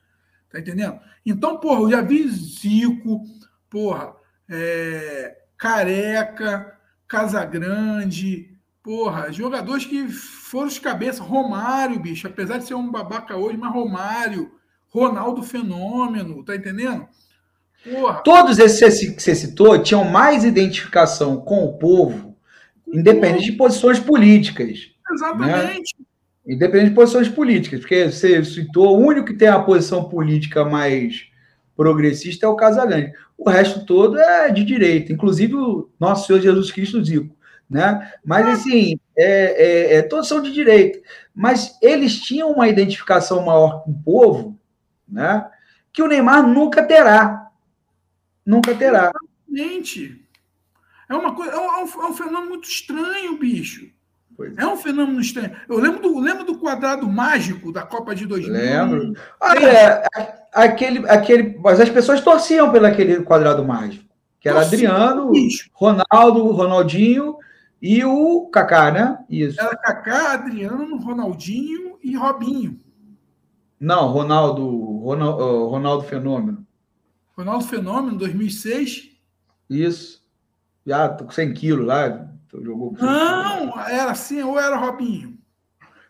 [0.49, 0.99] Tá entendendo?
[1.25, 3.23] Então, porra, eu já vi Zico,
[3.69, 4.15] porra,
[4.49, 6.77] é, Careca,
[7.07, 8.52] Casagrande,
[8.83, 11.19] Porra, jogadores que foram os cabeças.
[11.19, 14.51] Romário, bicho, apesar de ser um babaca hoje, mas Romário,
[14.89, 17.07] Ronaldo Fenômeno, tá entendendo?
[17.89, 18.21] Porra.
[18.25, 22.35] Todos esses que você citou tinham mais identificação com o povo,
[22.85, 24.91] independente de posições políticas.
[25.09, 25.95] Exatamente.
[25.97, 26.05] Né?
[26.45, 31.27] Independente de posições políticas, porque você citou, o único que tem a posição política mais
[31.73, 33.13] progressista é o Casagrande.
[33.37, 37.33] O resto todo é de direita, inclusive o nosso Senhor Jesus Cristo Zico
[37.73, 38.13] né?
[38.23, 40.99] Mas assim, é, é, é, todos são de direita.
[41.33, 44.59] Mas eles tinham uma identificação maior com o povo,
[45.09, 45.49] né?
[45.91, 47.49] Que o Neymar nunca terá.
[48.45, 49.11] Nunca terá.
[49.49, 50.23] Exatamente.
[51.09, 53.89] É uma coisa, é um, é um fenômeno muito estranho, bicho.
[54.35, 55.55] Pois é um fenômeno estranho.
[55.67, 58.53] Eu lembro do, lembro do quadrado mágico da Copa de 2000.
[58.53, 59.13] Lembro.
[59.61, 60.03] É,
[60.53, 64.05] aquele, aquele, mas as pessoas torciam pelo aquele quadrado mágico,
[64.39, 65.69] que era Adriano, bicho.
[65.73, 67.37] Ronaldo, Ronaldinho
[67.85, 69.25] e o Kaká, né?
[69.29, 69.59] Isso.
[69.59, 72.79] Era Kaká, Adriano, Ronaldinho e Robinho.
[73.77, 74.65] Não, Ronaldo,
[75.01, 76.65] Ronaldo, Ronaldo Fenômeno.
[77.35, 79.09] Ronaldo Fenômeno, 2006.
[79.69, 80.23] Isso.
[80.85, 82.25] Já tô com 100 quilos lá.
[82.53, 85.37] Jogou Não, era assim ou era Robinho?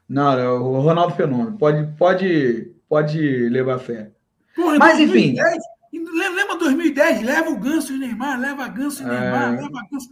[0.08, 1.58] Não, é o Ronaldo Fenômeno.
[1.58, 4.12] Pode, pode, pode levar fé.
[4.56, 5.56] Porra, Mas, 2010,
[5.92, 6.06] enfim.
[6.14, 7.24] Lembra 2010?
[7.24, 9.62] Leva o Ganso e Neymar, leva Ganso e Neymar, é.
[9.62, 10.10] leva Ganso.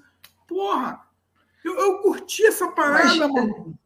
[0.48, 1.11] Porra!
[1.64, 3.78] Eu, eu curti essa parada, mas, mano.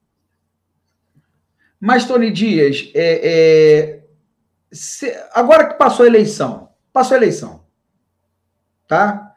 [1.79, 4.03] Mas, Tony Dias, é, é,
[4.71, 7.63] se, agora que passou a eleição, passou a eleição,
[8.87, 9.33] tá?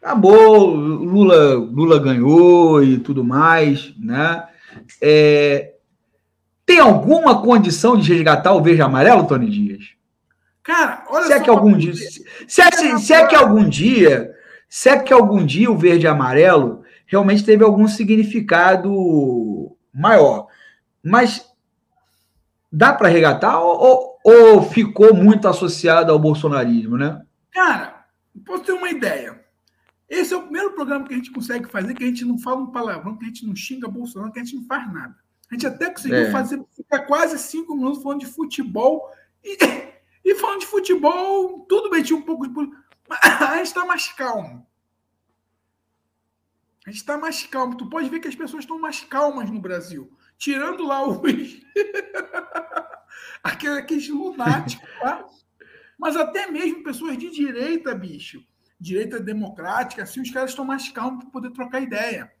[0.00, 4.46] Acabou, Lula, Lula ganhou e tudo mais, né?
[5.02, 5.74] É,
[6.64, 9.98] tem alguma condição de resgatar o verde amarelo, Tony Dias?
[10.62, 14.30] Cara, olha se é que algum dia, se é, se, se é que algum dia,
[14.68, 20.46] se é que algum dia o verde amarelo realmente teve algum significado maior,
[21.02, 21.50] mas
[22.70, 27.22] dá para regatar ou, ou, ficou muito associado ao bolsonarismo, né?
[27.50, 28.04] Cara,
[28.44, 29.42] posso ter uma ideia.
[30.08, 32.60] Esse é o primeiro programa que a gente consegue fazer que a gente não fala
[32.60, 35.16] um palavrão, que a gente não xinga Bolsonaro, que a gente não faz nada.
[35.50, 36.30] A gente até conseguiu é.
[36.30, 39.10] fazer ficar quase cinco minutos falando de futebol
[39.42, 39.56] e
[40.24, 42.54] e falando de futebol, tudo bem, tinha um pouco de.
[43.08, 44.66] A gente está mais calmo.
[46.88, 47.76] A gente está mais calmo.
[47.76, 50.10] Tu pode ver que as pessoas estão mais calmas no Brasil.
[50.38, 51.20] Tirando lá os.
[53.44, 55.22] Aqueles lunáticos, tá?
[55.98, 58.42] Mas até mesmo pessoas de direita, bicho,
[58.80, 62.32] direita democrática, assim, os caras estão mais calmos para poder trocar ideia.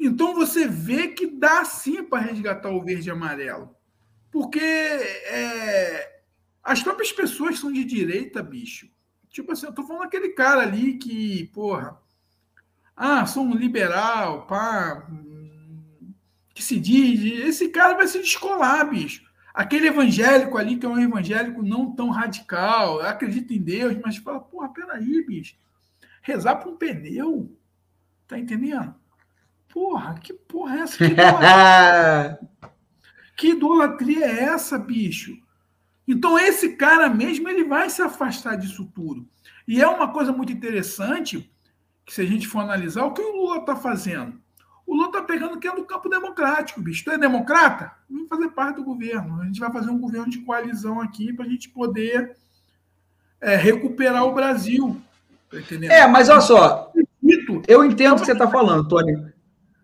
[0.00, 3.76] Então você vê que dá sim para resgatar o verde e amarelo.
[4.32, 6.22] Porque é,
[6.62, 8.88] as próprias pessoas são de direita, bicho.
[9.28, 12.02] Tipo assim, eu tô falando aquele cara ali que, porra,
[12.96, 15.06] ah, sou um liberal, pá,
[16.54, 17.44] que se diz.
[17.44, 19.24] Esse cara vai se descolar, bicho.
[19.52, 24.40] Aquele evangélico ali, que é um evangélico não tão radical, acredita em Deus, mas fala,
[24.40, 25.56] porra, peraí, bicho.
[26.22, 27.56] Rezar para um pneu.
[28.26, 28.94] Tá entendendo?
[29.68, 30.96] Porra, que porra é essa?
[30.96, 32.38] Que porra?
[33.36, 35.36] Que idolatria é essa, bicho?
[36.06, 39.28] Então, esse cara mesmo, ele vai se afastar disso tudo.
[39.66, 41.52] E é uma coisa muito interessante,
[42.04, 44.38] que se a gente for analisar, o que o Lula está fazendo?
[44.86, 47.04] O Lula está pegando que é do campo democrático, bicho.
[47.04, 47.92] Tu é democrata?
[48.08, 49.40] Vem fazer parte do governo.
[49.40, 52.36] A gente vai fazer um governo de coalizão aqui para a gente poder
[53.40, 55.00] é, recuperar o Brasil.
[55.50, 55.56] Tá
[55.88, 56.92] é, mas olha só.
[57.66, 59.32] Eu entendo o que você está falando, Tony.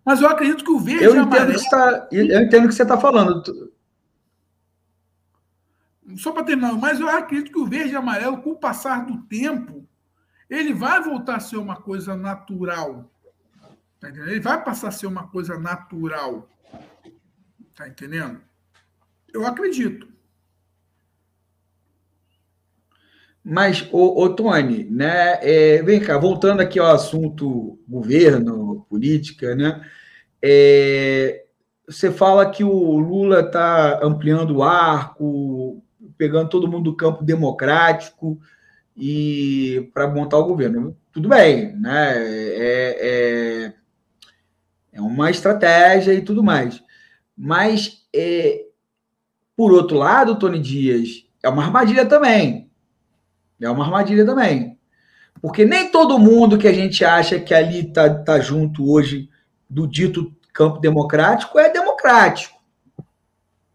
[0.05, 2.83] Mas eu acredito que o verde eu entendo Que tá, eu entendo o que você
[2.83, 3.71] está falando.
[6.17, 9.21] Só para terminar, mas eu acredito que o verde e amarelo, com o passar do
[9.23, 9.87] tempo,
[10.51, 13.09] ele vai voltar a ser uma coisa natural.
[14.01, 16.49] Tá ele vai passar a ser uma coisa natural.
[17.73, 18.41] Tá entendendo?
[19.33, 20.11] Eu acredito.
[23.41, 29.89] Mas, ô, ô Tony, né, é, vem cá, voltando aqui ao assunto governo, política, né?
[30.43, 31.45] É,
[31.87, 35.81] você fala que o Lula está ampliando o arco,
[36.17, 38.39] pegando todo mundo do campo democrático
[39.01, 40.95] e para montar o governo.
[41.11, 42.13] Tudo bem, né?
[42.17, 43.73] É, é,
[44.93, 46.81] é uma estratégia e tudo mais.
[47.35, 48.65] Mas, é,
[49.55, 52.71] por outro lado, Tony Dias, é uma armadilha também
[53.65, 54.77] é uma armadilha também.
[55.41, 59.29] Porque nem todo mundo que a gente acha que ali está tá junto hoje
[59.69, 62.59] do dito campo democrático é democrático.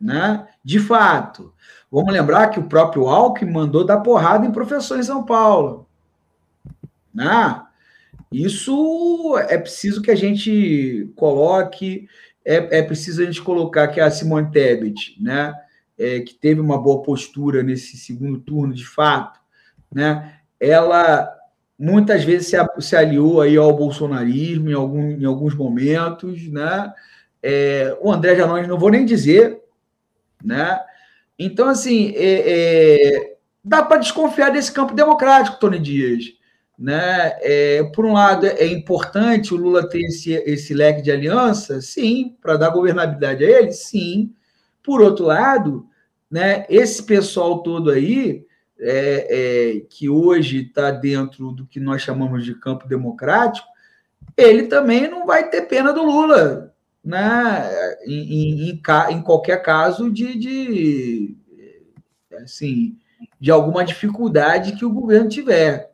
[0.00, 0.46] Né?
[0.62, 1.54] De fato.
[1.90, 5.88] Vamos lembrar que o próprio Alckmin mandou dar porrada em professor em São Paulo.
[7.14, 7.62] Né?
[8.31, 12.09] Isso é preciso que a gente coloque,
[12.44, 15.55] é, é preciso a gente colocar que a Simone Tebet, né,
[15.99, 19.40] é, que teve uma boa postura nesse segundo turno, de fato,
[19.92, 20.40] né?
[20.61, 21.33] Ela
[21.79, 26.92] muitas vezes se, se aliou aí ao bolsonarismo em, algum, em alguns momentos, né?
[27.42, 29.62] É, o André Janones não vou nem dizer,
[30.42, 30.79] né?
[31.38, 36.25] Então, assim, é, é, dá para desconfiar desse campo democrático, Tony Dias.
[36.79, 37.37] Né?
[37.40, 42.37] É, por um lado, é importante o Lula ter esse, esse leque de aliança, sim,
[42.40, 44.35] para dar governabilidade a ele, sim.
[44.83, 45.87] Por outro lado,
[46.31, 48.44] né, esse pessoal todo aí
[48.79, 49.27] é,
[49.79, 53.66] é, que hoje está dentro do que nós chamamos de campo democrático,
[54.37, 56.74] ele também não vai ter pena do Lula,
[57.07, 57.96] né?
[58.04, 61.36] em, em, em qualquer caso de, de,
[62.42, 62.98] assim,
[63.40, 65.92] de alguma dificuldade que o governo tiver.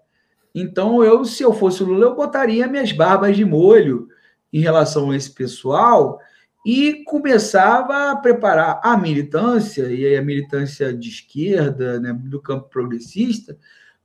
[0.55, 4.09] Então, eu, se eu fosse o Lula, eu botaria minhas barbas de molho
[4.51, 6.19] em relação a esse pessoal
[6.65, 13.59] e começava a preparar a militância, e a militância de esquerda, né, do campo progressista,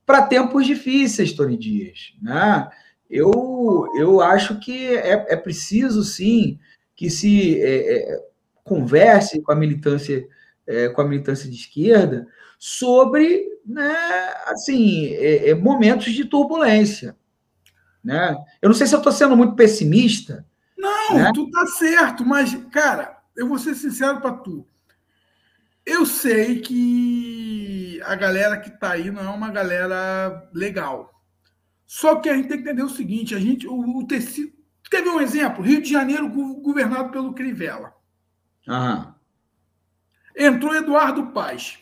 [0.06, 2.14] para tempos difíceis, Tony Dias.
[2.22, 2.68] Né?
[3.10, 6.60] Eu, eu acho que é, é preciso, sim,
[6.98, 8.26] que se é, é,
[8.64, 10.28] converse com a militância
[10.66, 12.28] é, com a militância de esquerda
[12.60, 13.96] sobre né,
[14.48, 17.16] assim, é, momentos de turbulência.
[18.04, 18.36] Né?
[18.62, 20.46] Eu não sei se eu estou sendo muito pessimista.
[20.78, 21.32] Não, né?
[21.34, 24.68] tu tá certo, mas, cara, eu vou ser sincero para tu.
[25.86, 31.14] Eu sei que a galera que está aí não é uma galera legal.
[31.86, 34.57] Só que a gente tem que entender o seguinte: a gente, o, o tecido.
[34.90, 35.64] Quer ver um exemplo?
[35.64, 37.94] Rio de Janeiro governado pelo Crivella.
[38.68, 39.16] Aham.
[40.36, 41.80] Entrou Eduardo Paz.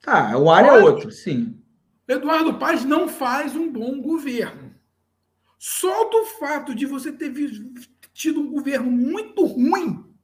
[0.00, 1.62] Tá, o ar é outro, sim.
[2.06, 4.74] Eduardo Paz não faz um bom governo.
[5.58, 7.32] Só do fato de você ter
[8.12, 10.14] tido um governo muito ruim,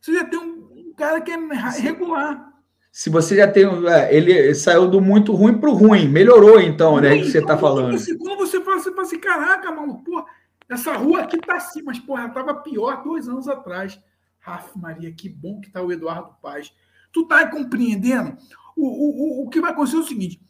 [0.00, 1.36] você já tem um, um cara que é
[1.80, 2.53] regular.
[2.94, 3.64] Se você já tem.
[3.88, 7.18] É, ele saiu do muito ruim para o ruim, melhorou então, né?
[7.18, 7.98] Que você está falando.
[8.18, 10.24] Quando você fala, você fala assim: caraca, maluco, pô,
[10.68, 14.00] essa rua aqui tá assim, mas, porra, ela estava pior dois anos atrás.
[14.38, 16.72] Rafa Maria, que bom que tá o Eduardo Paz.
[17.12, 18.36] Tu tá compreendendo?
[18.76, 20.40] O, o, o, o que vai acontecer é o seguinte: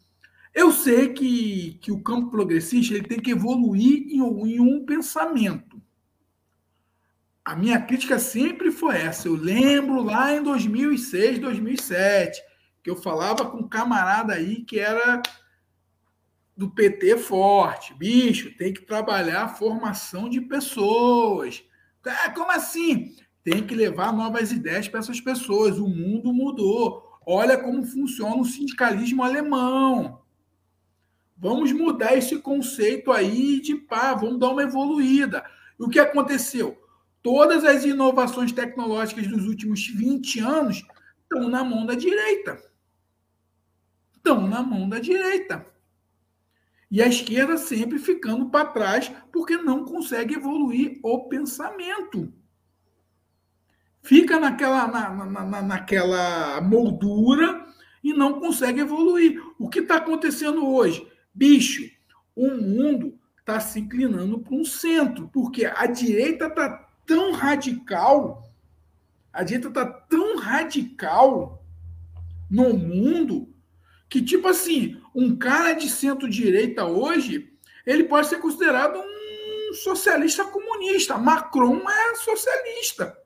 [0.55, 5.81] eu sei que, que o campo progressista ele tem que evoluir em, em um pensamento.
[7.45, 9.29] A minha crítica sempre foi essa.
[9.29, 12.41] Eu lembro lá em 2006, 2007,
[12.83, 15.21] que eu falava com um camarada aí que era
[16.57, 17.93] do PT forte.
[17.95, 21.63] Bicho, tem que trabalhar a formação de pessoas.
[22.07, 23.15] Ah, como assim?
[23.43, 25.79] Tem que levar novas ideias para essas pessoas.
[25.79, 27.03] O mundo mudou.
[27.27, 30.23] Olha como funciona o sindicalismo alemão.
[31.37, 35.45] Vamos mudar esse conceito aí de pá, vamos dar uma evoluída.
[35.79, 36.84] E o que aconteceu?
[37.25, 40.87] Todas as inovações tecnológicas dos últimos 20 anos
[41.23, 42.63] estão na mão da direita.
[44.15, 45.67] Estão na mão da direita.
[46.91, 52.31] E a esquerda sempre ficando para trás porque não consegue evoluir o pensamento.
[54.03, 57.67] Fica naquela, na, na, naquela moldura
[58.03, 59.43] e não consegue evoluir.
[59.59, 61.11] O que está acontecendo hoje?
[61.33, 61.91] Bicho,
[62.37, 68.51] o mundo está se inclinando para um centro, porque a direita está tão radical,
[69.33, 71.65] a direita está tão radical
[72.51, 73.49] no mundo
[74.09, 77.53] que, tipo assim, um cara de centro-direita hoje,
[77.87, 81.19] ele pode ser considerado um socialista comunista.
[81.19, 83.17] Macron é socialista.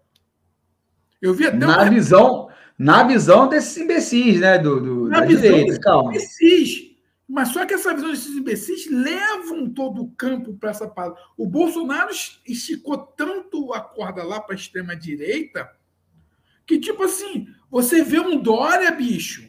[1.21, 1.91] Eu vi até na uma...
[1.91, 2.49] visão
[2.79, 6.11] na visão desses imbecis, né, do, do na visão direita, desses calma.
[6.11, 6.88] imbecis.
[7.29, 11.21] Mas só que essa visão desses imbecis levam todo o campo para essa palavra.
[11.37, 12.11] O Bolsonaro
[12.47, 15.71] esticou tanto a corda lá para a extrema-direita
[16.67, 19.47] que, tipo assim, você vê um Dória, bicho.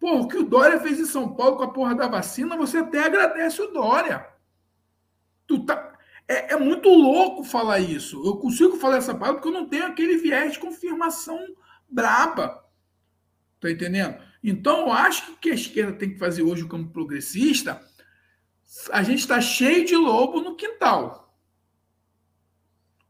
[0.00, 2.78] Pô, o que o Dória fez em São Paulo com a porra da vacina, você
[2.78, 4.26] até agradece o Dória.
[5.46, 5.96] Tu tá...
[6.26, 8.20] é, é muito louco falar isso.
[8.26, 11.38] Eu consigo falar essa palavra porque eu não tenho aquele viés de confirmação
[11.88, 12.64] braba.
[13.60, 14.29] Tá entendendo?
[14.42, 17.80] Então, eu acho que a esquerda tem que fazer hoje como progressista.
[18.90, 21.36] A gente está cheio de lobo no quintal.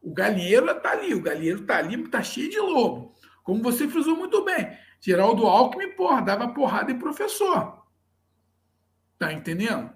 [0.01, 3.15] O galinheiro está ali, o galinheiro está ali, está cheio de lobo.
[3.43, 7.85] Como você frisou muito bem, Geraldo Alckmin, porra, dava porrada em professor.
[9.17, 9.91] Tá entendendo?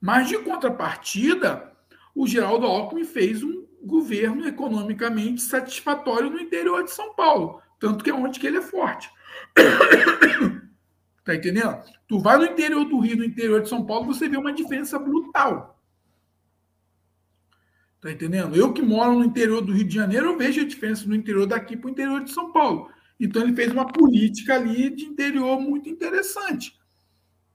[0.00, 1.76] Mas, de contrapartida,
[2.14, 7.60] o Geraldo Alckmin fez um governo economicamente satisfatório no interior de São Paulo.
[7.78, 9.10] Tanto que é onde que ele é forte.
[11.28, 11.82] Tá entendendo?
[12.08, 14.98] Tu vai no interior do Rio, no interior de São Paulo, você vê uma diferença
[14.98, 15.78] brutal.
[18.00, 18.56] Tá entendendo?
[18.56, 21.46] Eu que moro no interior do Rio de Janeiro, eu vejo a diferença no interior
[21.46, 22.90] daqui para o interior de São Paulo.
[23.20, 26.78] Então ele fez uma política ali de interior muito interessante.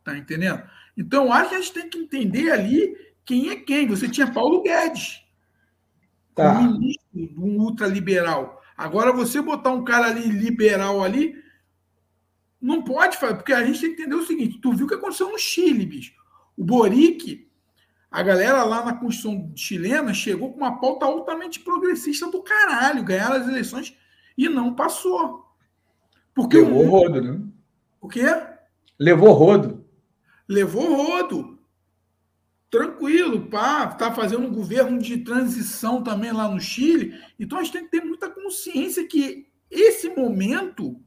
[0.03, 0.61] Tá entendendo?
[0.95, 2.95] Então acho que a gente tem que entender ali
[3.25, 3.87] quem é quem.
[3.87, 5.23] Você tinha Paulo Guedes,
[6.35, 6.59] tá.
[6.59, 8.61] um ministro um ultraliberal.
[8.77, 11.41] Agora você botar um cara ali liberal ali,
[12.63, 14.95] não pode fazer, porque a gente tem que entender o seguinte: tu viu o que
[14.95, 16.13] aconteceu no Chile, bicho.
[16.55, 17.45] O Boric,
[18.09, 23.35] a galera lá na Constituição chilena chegou com uma pauta altamente progressista do caralho, ganharam
[23.35, 23.97] as eleições
[24.37, 25.45] e não passou.
[26.33, 27.41] Porque Levou o rodo, né?
[27.99, 28.25] O quê?
[28.97, 29.85] Levou rodo.
[30.47, 31.59] Levou rodo.
[32.71, 37.19] Tranquilo, pá, tá fazendo um governo de transição também lá no Chile.
[37.37, 40.99] Então a gente tem que ter muita consciência que esse momento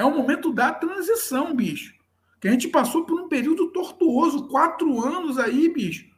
[0.00, 1.94] é o momento da transição, bicho.
[2.40, 6.10] Que a gente passou por um período tortuoso, quatro anos aí, bicho,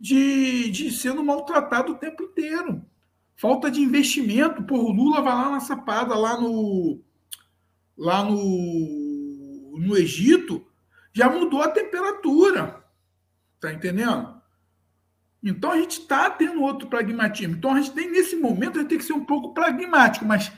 [0.00, 2.84] de, de sendo maltratado o tempo inteiro.
[3.36, 4.64] Falta de investimento.
[4.64, 7.00] Pô, o Lula vai lá na sapada, lá no.
[7.96, 10.66] Lá no, no Egito,
[11.12, 12.84] já mudou a temperatura.
[13.60, 14.34] Tá entendendo?
[15.40, 17.54] Então a gente está tendo outro pragmatismo.
[17.54, 20.50] Então a gente tem, nesse momento, a gente tem que ser um pouco pragmático, mas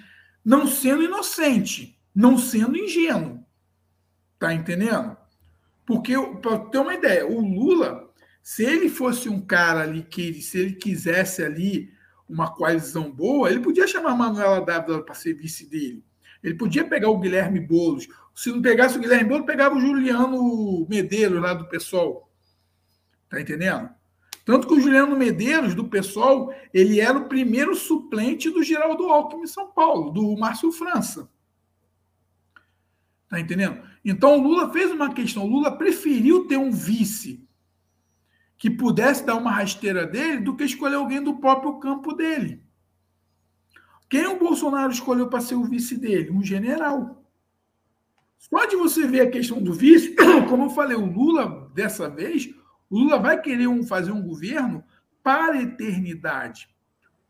[0.42, 3.44] não sendo inocente não sendo ingênuo.
[4.38, 5.14] Tá entendendo?
[5.84, 8.10] Porque, para ter uma ideia, o Lula,
[8.42, 11.92] se ele fosse um cara ali que, se ele quisesse ali
[12.26, 16.02] uma coalizão boa, ele podia chamar a Manuela Dávila para ser vice dele.
[16.42, 18.08] Ele podia pegar o Guilherme Boulos.
[18.34, 22.30] Se não pegasse o Guilherme Boulos, pegava o Juliano Medeiros lá do PSOL.
[23.28, 23.90] Tá entendendo?
[24.44, 29.42] Tanto que o Juliano Medeiros, do PSOL, ele era o primeiro suplente do Geraldo Alckmin
[29.42, 31.28] em São Paulo, do Márcio França.
[33.28, 33.82] Tá entendendo?
[34.04, 35.44] Então o Lula fez uma questão.
[35.44, 37.46] O Lula preferiu ter um vice
[38.56, 42.62] que pudesse dar uma rasteira dele do que escolher alguém do próprio campo dele.
[44.08, 46.30] Quem o Bolsonaro escolheu para ser o vice dele?
[46.30, 47.24] Um general.
[48.38, 50.14] Só de você ver a questão do vice,
[50.48, 52.48] como eu falei, o Lula, dessa vez,
[52.88, 54.84] o Lula vai querer um, fazer um governo
[55.22, 56.68] para a eternidade.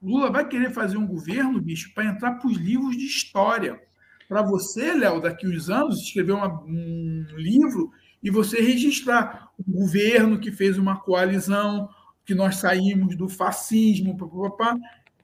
[0.01, 3.80] O Lula vai querer fazer um governo, bicho, para entrar para os livros de história.
[4.29, 7.91] Para você, Léo, daqui uns anos, escrever uma, um livro
[8.22, 11.89] e você registrar o governo que fez uma coalizão,
[12.24, 14.77] que nós saímos do fascismo, papapá.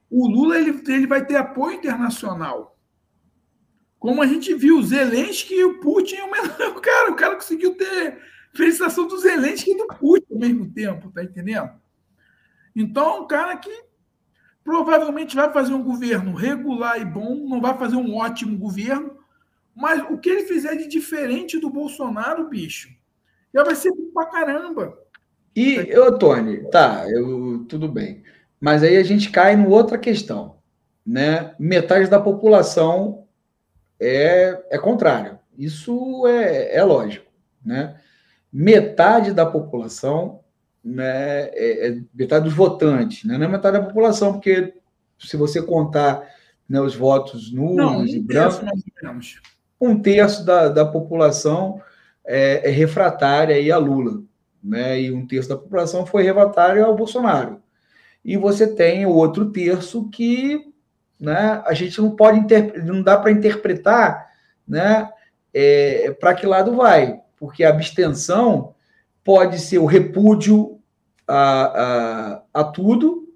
[0.09, 2.79] o Lula ele, ele vai ter apoio internacional.
[3.99, 6.31] Como a gente viu, o Zelensky e o Putin, o
[6.81, 8.19] cara, o cara conseguiu ter
[8.55, 11.71] felicitação do Zelensky e do Putin ao mesmo tempo, tá entendendo?
[12.75, 13.71] Então, um cara que
[14.65, 19.17] provavelmente vai fazer um governo regular e bom, não vai fazer um ótimo governo,
[19.75, 22.91] mas o que ele fizer de diferente do Bolsonaro, bicho,
[23.55, 24.99] já vai ser pra caramba.
[25.55, 28.23] E, eu, Tony, tá, eu, tudo bem.
[28.61, 30.57] Mas aí a gente cai em outra questão.
[31.05, 31.55] Né?
[31.59, 33.27] Metade da população
[34.01, 35.39] é, é contrário.
[35.59, 37.27] Isso é, é lógico.
[37.65, 38.01] Né?
[38.53, 40.42] Metade da população,
[40.85, 43.39] né, é, é metade dos votantes, né?
[43.39, 44.75] não é metade da população, porque
[45.19, 46.23] se você contar
[46.69, 49.41] né, os votos nulos não, e brancos,
[49.81, 51.81] um terço da, da população
[52.25, 54.23] é, é refratária aí a Lula,
[54.63, 55.01] né?
[55.01, 57.61] E um terço da população foi refratária ao Bolsonaro.
[58.25, 60.73] E você tem o outro terço que,
[61.19, 61.61] né?
[61.67, 62.41] A gente não pode
[62.85, 64.31] não dá para interpretar,
[64.67, 65.11] né?
[65.53, 67.21] É, para que lado vai?
[67.37, 68.75] Porque a abstenção
[69.25, 70.81] pode ser o repúdio
[71.27, 73.29] a, a, a tudo,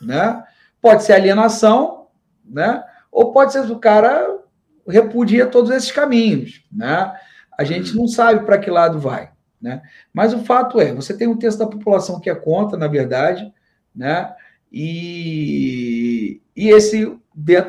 [0.00, 0.42] né?
[0.80, 2.08] Pode ser alienação,
[2.44, 2.82] né?
[3.10, 4.40] Ou pode ser o cara
[4.86, 7.12] repudia todos esses caminhos, né?
[7.56, 9.30] A gente não sabe para que lado vai,
[9.60, 9.82] né?
[10.12, 13.52] Mas o fato é, você tem um terço da população que é contra, na verdade,
[13.94, 14.34] né?
[14.70, 17.16] E, e esse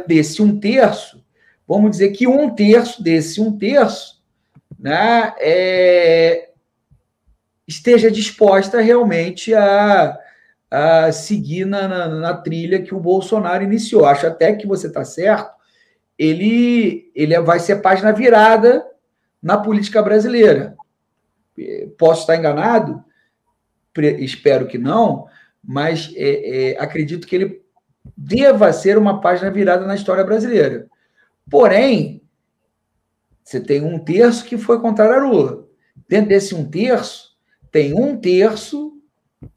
[0.07, 1.23] desse um terço,
[1.67, 4.21] vamos dizer que um terço desse um terço,
[4.77, 5.33] né?
[5.39, 6.49] É,
[7.67, 10.17] esteja disposta realmente a,
[10.69, 14.05] a seguir na, na, na, trilha que o Bolsonaro iniciou.
[14.05, 15.55] Acho até que você está certo
[16.17, 18.85] ele, ele vai ser página virada
[19.41, 20.75] na política brasileira.
[21.97, 23.03] Posso estar enganado?
[24.19, 25.27] Espero que não,
[25.63, 27.61] mas é, é, acredito que ele
[28.15, 30.87] deva ser uma página virada na história brasileira.
[31.49, 32.21] Porém,
[33.43, 35.65] você tem um terço que foi contra a Lula.
[36.09, 37.34] Dentro desse um terço,
[37.75, 38.93] tem um terço,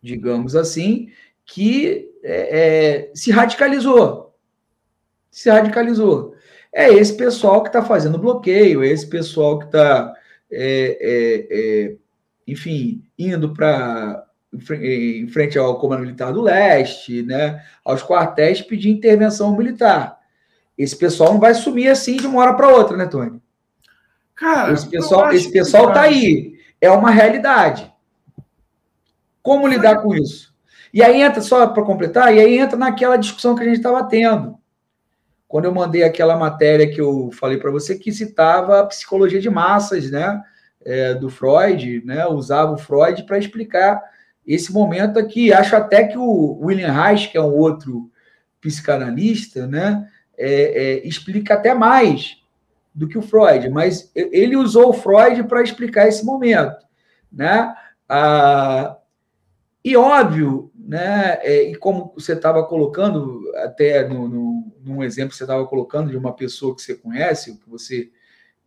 [0.02, 1.08] digamos assim,
[1.46, 4.34] que é, é se radicalizou.
[5.30, 6.34] Se radicalizou
[6.72, 10.12] é esse pessoal que está fazendo bloqueio, é esse pessoal que está,
[10.50, 11.58] é, é,
[11.90, 11.96] é,
[12.44, 19.56] enfim, indo para em frente ao Comando Militar do Leste, né, aos quartéis, pedir intervenção
[19.56, 20.18] militar.
[20.76, 23.40] Esse pessoal não vai sumir assim de uma hora para outra, né, Tony?
[24.34, 26.58] Cara, esse pessoal, esse pessoal está aí.
[26.80, 27.92] É uma realidade.
[29.42, 30.54] Como lidar com isso?
[30.92, 34.04] E aí entra, só para completar, e aí entra naquela discussão que a gente estava
[34.04, 34.58] tendo
[35.48, 39.48] quando eu mandei aquela matéria que eu falei para você, que citava a psicologia de
[39.48, 40.42] massas, né,
[40.84, 44.00] é, do Freud, né, usava o Freud para explicar
[44.46, 45.52] esse momento aqui.
[45.52, 48.10] Acho até que o William Reich, que é um outro
[48.60, 52.36] psicanalista, né, é, é, explica até mais
[52.94, 56.84] do que o Freud, mas ele usou o Freud para explicar esse momento,
[57.30, 57.72] né?
[58.08, 58.97] Ah,
[59.84, 61.38] e óbvio, né?
[61.42, 66.10] É, e como você estava colocando, até no, no, num exemplo que você estava colocando
[66.10, 68.10] de uma pessoa que você conhece, que você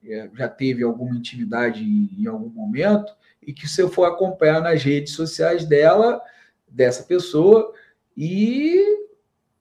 [0.04, 4.84] é, já teve alguma intimidade em, em, algum momento, e que você for acompanhar nas
[4.84, 6.22] redes sociais dela,
[6.68, 7.74] dessa pessoa,
[8.16, 8.84] e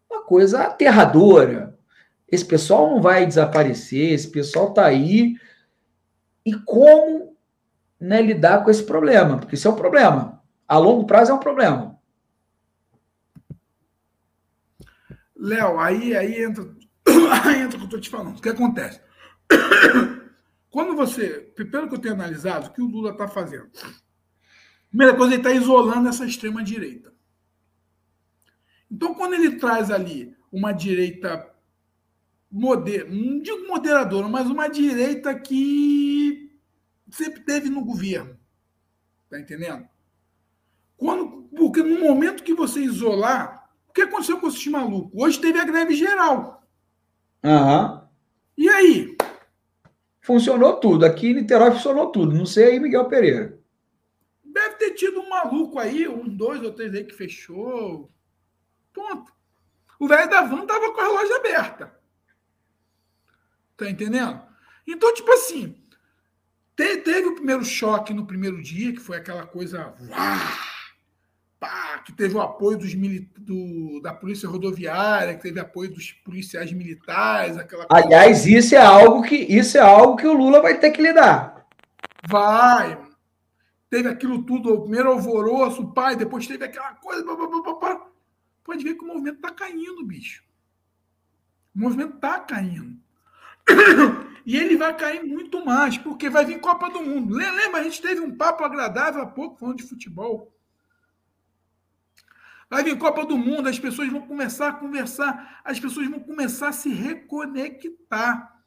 [0.08, 1.78] uma coisa aterradora.
[2.30, 5.34] Esse pessoal não vai desaparecer, esse pessoal está aí.
[6.46, 7.36] E como
[7.98, 9.38] né, lidar com esse problema?
[9.38, 10.39] Porque isso é um problema.
[10.70, 11.98] A longo prazo é um problema.
[15.34, 16.62] Léo, aí, aí entra,
[17.60, 18.38] entra o que eu estou te falando.
[18.38, 19.00] O que acontece?
[20.70, 23.68] quando você, pelo que eu tenho analisado, o que o Lula está fazendo?
[24.90, 27.12] Primeira coisa, ele está isolando essa extrema-direita.
[28.88, 31.52] Então, quando ele traz ali uma direita
[32.48, 36.56] moder, não digo moderadora, mas uma direita que
[37.10, 38.38] sempre teve no governo.
[39.28, 39.89] Tá entendendo?
[41.00, 45.10] Quando, porque no momento que você isolar, o que aconteceu com esses malucos?
[45.14, 46.62] Hoje teve a greve geral.
[47.42, 47.94] Aham.
[47.94, 48.08] Uhum.
[48.58, 49.16] E aí?
[50.20, 51.06] Funcionou tudo.
[51.06, 52.36] Aqui em Niterói funcionou tudo.
[52.36, 53.58] Não sei aí, Miguel Pereira.
[54.44, 58.12] Deve ter tido um maluco aí, um, dois ou três aí que fechou.
[58.92, 59.32] Ponto.
[59.98, 61.98] O velho da van tava com a loja aberta.
[63.74, 64.42] Tá entendendo?
[64.86, 65.82] Então, tipo assim,
[66.76, 69.94] teve o primeiro choque no primeiro dia, que foi aquela coisa.
[71.60, 72.94] Pá, que teve o apoio dos
[73.36, 78.06] do, da polícia rodoviária, que teve apoio dos policiais militares, aquela coisa.
[78.06, 81.66] Aliás, isso é algo que isso é algo que o Lula vai ter que lidar.
[82.26, 82.98] Vai.
[83.90, 87.24] Teve aquilo tudo, o primeiro alvoroço, pai, depois teve aquela coisa.
[87.24, 88.06] Pá, pá, pá,
[88.64, 90.42] Pode ver que o movimento está caindo, bicho.
[91.74, 92.96] O movimento está caindo.
[94.46, 97.36] E ele vai cair muito mais, porque vai vir Copa do Mundo.
[97.36, 100.50] Lembra, a gente teve um papo agradável há pouco falando de futebol.
[102.70, 106.68] Vai vir Copa do Mundo, as pessoas vão começar a conversar, as pessoas vão começar
[106.68, 108.62] a se reconectar.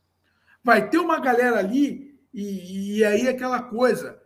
[0.62, 4.22] Vai ter uma galera ali, e, e aí aquela coisa,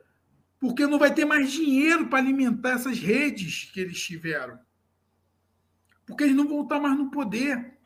[0.59, 4.57] porque não vai ter mais dinheiro para alimentar essas redes que eles tiveram.
[6.07, 7.77] Porque eles não vão estar mais no poder.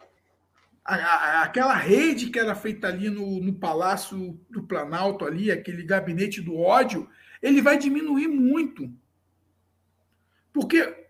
[0.86, 5.84] A, a, aquela rede que era feita ali no, no Palácio do Planalto, ali, aquele
[5.84, 7.10] gabinete do ódio,
[7.42, 8.90] ele vai diminuir muito.
[10.54, 11.01] Porque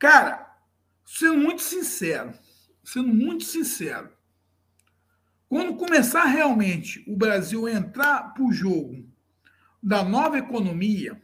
[0.00, 0.56] Cara,
[1.04, 2.32] sendo muito sincero,
[2.82, 4.10] sendo muito sincero,
[5.46, 9.06] quando começar realmente o Brasil entrar para o jogo
[9.82, 11.20] da nova economia,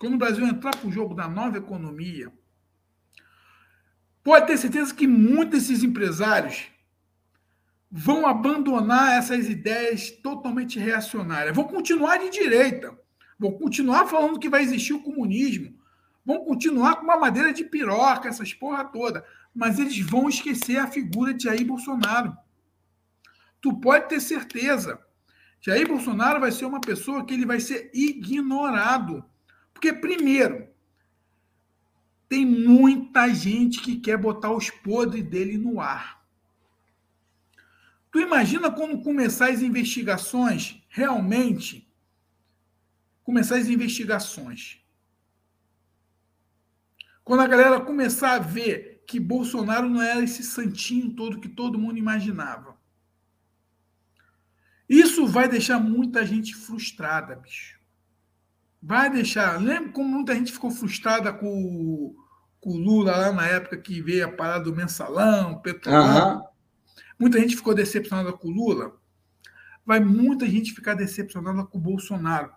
[0.00, 2.32] quando o Brasil entrar para o jogo da nova economia,
[4.24, 6.66] pode ter certeza que muitos desses empresários
[7.88, 12.92] vão abandonar essas ideias totalmente reacionárias, vão continuar de direita,
[13.38, 15.85] vão continuar falando que vai existir o comunismo,
[16.26, 19.24] vão continuar com uma madeira de piroca, essas porra toda,
[19.54, 22.36] mas eles vão esquecer a figura de Jair Bolsonaro.
[23.60, 25.00] Tu pode ter certeza.
[25.60, 29.24] Jair Bolsonaro vai ser uma pessoa que ele vai ser ignorado.
[29.72, 30.68] Porque, primeiro,
[32.28, 36.20] tem muita gente que quer botar os podres dele no ar.
[38.10, 41.88] Tu imagina quando começar as investigações, realmente,
[43.22, 44.84] começar as investigações
[47.26, 51.76] quando a galera começar a ver que Bolsonaro não era esse santinho todo que todo
[51.76, 52.76] mundo imaginava.
[54.88, 57.80] Isso vai deixar muita gente frustrada, bicho.
[58.80, 59.60] Vai deixar.
[59.60, 62.14] Lembra como muita gente ficou frustrada com,
[62.60, 66.36] com o Lula lá na época que veio a parada do mensalão, petrolão?
[66.36, 66.44] Uhum.
[67.18, 68.96] Muita gente ficou decepcionada com o Lula.
[69.84, 72.52] Vai muita gente ficar decepcionada com o Bolsonaro.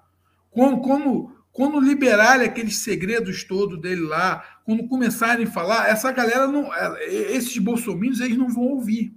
[0.51, 6.47] Como, como quando liberarem aqueles segredos todos dele lá, quando começarem a falar, essa galera
[6.47, 6.73] não.
[6.73, 7.03] É,
[7.33, 9.13] esses bolsominions eles não vão ouvir.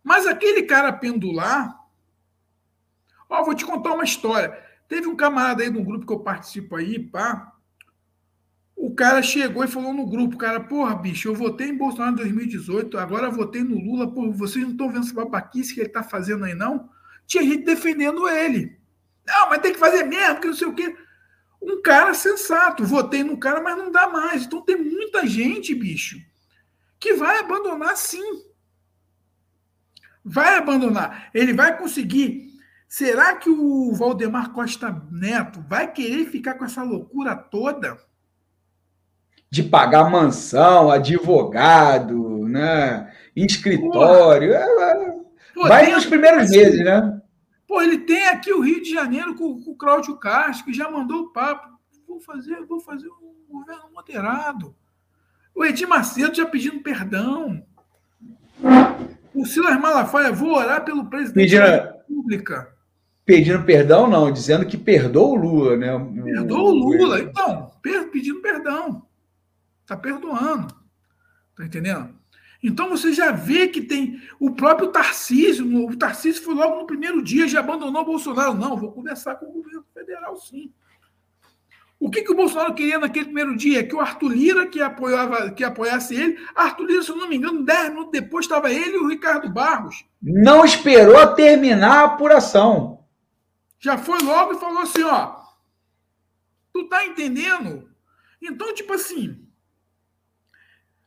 [0.00, 1.76] Mas aquele cara pendular.
[3.28, 4.56] Ó, vou te contar uma história.
[4.86, 7.52] Teve um camarada aí no grupo que eu participo aí, pá.
[8.76, 12.18] O cara chegou e falou no grupo, cara, porra, bicho, eu votei em Bolsonaro em
[12.18, 16.04] 2018, agora votei no Lula, porra, vocês não estão vendo essa babaquice que ele tá
[16.04, 16.88] fazendo aí, não?
[17.26, 18.78] Tinha gente defendendo ele.
[19.26, 20.96] Não, mas tem que fazer mesmo, que não sei o quê
[21.60, 22.84] um cara sensato.
[22.84, 24.44] Votei no cara, mas não dá mais.
[24.44, 26.18] Então tem muita gente, bicho,
[26.98, 28.44] que vai abandonar sim.
[30.24, 31.30] Vai abandonar.
[31.34, 32.50] Ele vai conseguir.
[32.88, 37.96] Será que o Valdemar Costa Neto vai querer ficar com essa loucura toda?
[39.48, 43.12] De pagar mansão, advogado, né?
[43.44, 44.52] escritório.
[45.54, 47.19] Pô, vai nos primeiros meses, né?
[47.70, 50.90] Pô, ele tem aqui o Rio de Janeiro com, com o Cláudio Castro, que já
[50.90, 51.68] mandou o papo.
[52.04, 54.74] Vou fazer, vou fazer um governo moderado.
[55.54, 57.64] O Edir Macedo já pedindo perdão.
[59.32, 62.76] O Silas Malafaia, vou orar pelo presidente pedindo, da República.
[63.24, 65.96] Pedindo perdão, não, dizendo que perdoa o Lula, né?
[66.24, 67.20] Perdoa o Lula.
[67.20, 67.70] Então,
[68.10, 69.06] pedindo perdão.
[69.82, 70.74] Está perdoando.
[71.54, 72.19] Tá entendendo?
[72.62, 77.22] Então você já vê que tem o próprio Tarcísio, o Tarcísio foi logo no primeiro
[77.22, 78.54] dia, já abandonou o Bolsonaro.
[78.54, 80.70] Não, vou conversar com o governo federal, sim.
[81.98, 83.86] O que, que o Bolsonaro queria naquele primeiro dia?
[83.86, 87.36] Que o Arthur Lira, que, apoiava, que apoiasse ele, Arthur Lira, se eu não me
[87.36, 90.06] engano, 10 minutos depois estava ele e o Ricardo Barros.
[90.22, 93.04] Não esperou terminar a apuração.
[93.78, 95.40] Já foi logo e falou assim, ó.
[96.72, 97.90] Tu tá entendendo?
[98.40, 99.46] Então, tipo assim,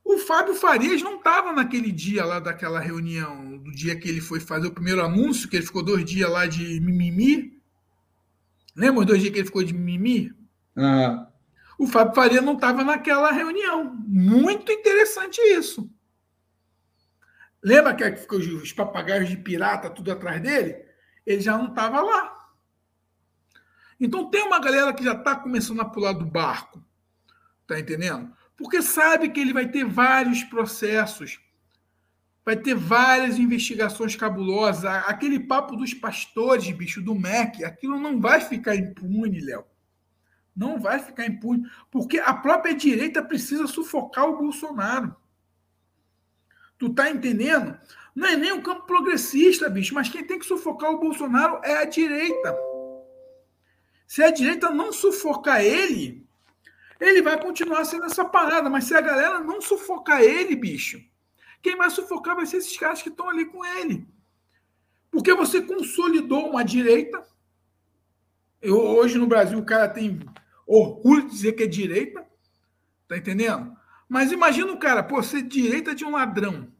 [0.03, 4.39] o Fábio Farias não estava naquele dia lá daquela reunião, do dia que ele foi
[4.39, 7.61] fazer o primeiro anúncio, que ele ficou dois dias lá de mimimi.
[8.75, 10.33] Lembra os dois dias que ele ficou de mimimi?
[10.75, 11.25] Uhum.
[11.77, 13.95] O Fábio Faria não estava naquela reunião.
[14.05, 15.89] Muito interessante isso.
[17.63, 20.83] Lembra que ficou os papagaios de pirata tudo atrás dele?
[21.25, 22.49] Ele já não estava lá.
[23.99, 26.83] Então tem uma galera que já está começando a pular do barco.
[27.65, 28.33] Tá entendendo?
[28.63, 31.37] Porque sabe que ele vai ter vários processos,
[32.45, 34.85] vai ter várias investigações cabulosas.
[34.85, 39.65] Aquele papo dos pastores, bicho, do MEC, aquilo não vai ficar impune, Léo.
[40.55, 45.13] Não vai ficar impune, porque a própria direita precisa sufocar o Bolsonaro.
[46.77, 47.77] Tu tá entendendo?
[48.15, 51.79] Não é nem o campo progressista, bicho, mas quem tem que sufocar o Bolsonaro é
[51.79, 52.57] a direita.
[54.07, 56.22] Se a direita não sufocar ele,
[56.99, 58.69] ele vai continuar sendo essa parada.
[58.69, 61.03] Mas se a galera não sufocar ele, bicho,
[61.61, 64.07] quem vai sufocar vai ser esses caras que estão ali com ele.
[65.09, 67.23] Porque você consolidou uma direita.
[68.61, 70.19] Eu, hoje no Brasil o cara tem
[70.65, 72.25] orgulho de dizer que é direita.
[73.07, 73.75] Tá entendendo?
[74.09, 76.71] Mas imagina o cara, pô, ser direita de um ladrão.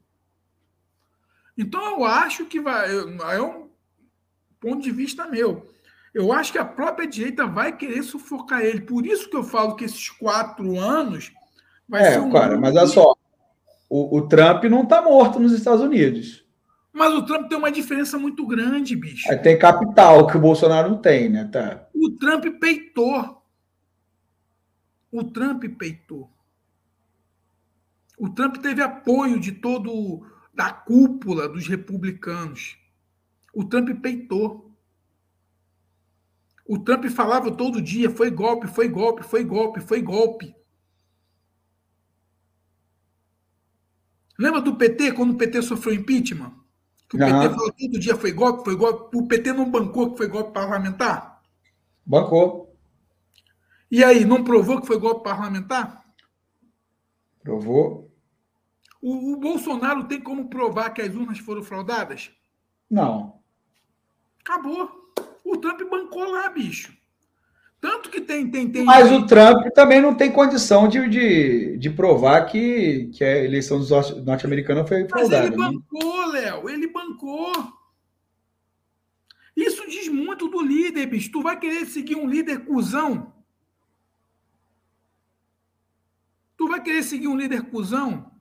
[1.56, 2.90] Então eu acho que vai.
[2.90, 3.70] É um
[4.60, 5.72] ponto de vista meu.
[6.14, 8.82] Eu acho que a própria direita vai querer sufocar ele.
[8.82, 11.32] Por isso que eu falo que esses quatro anos
[11.88, 13.14] vai é, ser um cara, mas olha só,
[13.90, 16.44] o, o Trump não está morto nos Estados Unidos.
[16.92, 19.28] Mas o Trump tem uma diferença muito grande, bicho.
[19.28, 21.44] Aí tem capital que o Bolsonaro não tem, né?
[21.52, 21.88] Tá.
[21.92, 23.42] O Trump peitou.
[25.10, 26.30] O Trump peitou.
[28.16, 32.78] O Trump teve apoio de todo da cúpula dos republicanos.
[33.52, 34.63] O Trump peitou.
[36.66, 40.54] O Trump falava todo dia: foi golpe, foi golpe, foi golpe, foi golpe.
[44.38, 46.52] Lembra do PT, quando o PT sofreu impeachment?
[47.08, 47.40] Que o uhum.
[47.40, 49.16] PT falou todo dia foi golpe, foi golpe.
[49.16, 51.40] O PT não bancou que foi golpe parlamentar?
[52.04, 52.74] Bancou.
[53.90, 56.04] E aí, não provou que foi golpe parlamentar?
[57.42, 58.10] Provou.
[59.00, 62.32] O, o Bolsonaro tem como provar que as urnas foram fraudadas?
[62.90, 63.38] Não.
[64.40, 65.03] Acabou.
[65.44, 66.96] O Trump bancou lá, bicho.
[67.78, 68.50] Tanto que tem.
[68.50, 73.22] tem, tem Mas o Trump também não tem condição de, de, de provar que, que
[73.22, 73.78] a eleição
[74.24, 75.42] norte-americana foi fraudada.
[75.42, 75.70] Mas ele né?
[75.70, 76.70] bancou, Léo.
[76.70, 77.52] Ele bancou.
[79.54, 81.30] Isso diz muito do líder, bicho.
[81.30, 83.34] Tu vai querer seguir um líder cuzão?
[86.56, 88.32] Tu vai querer seguir um líder cuzão?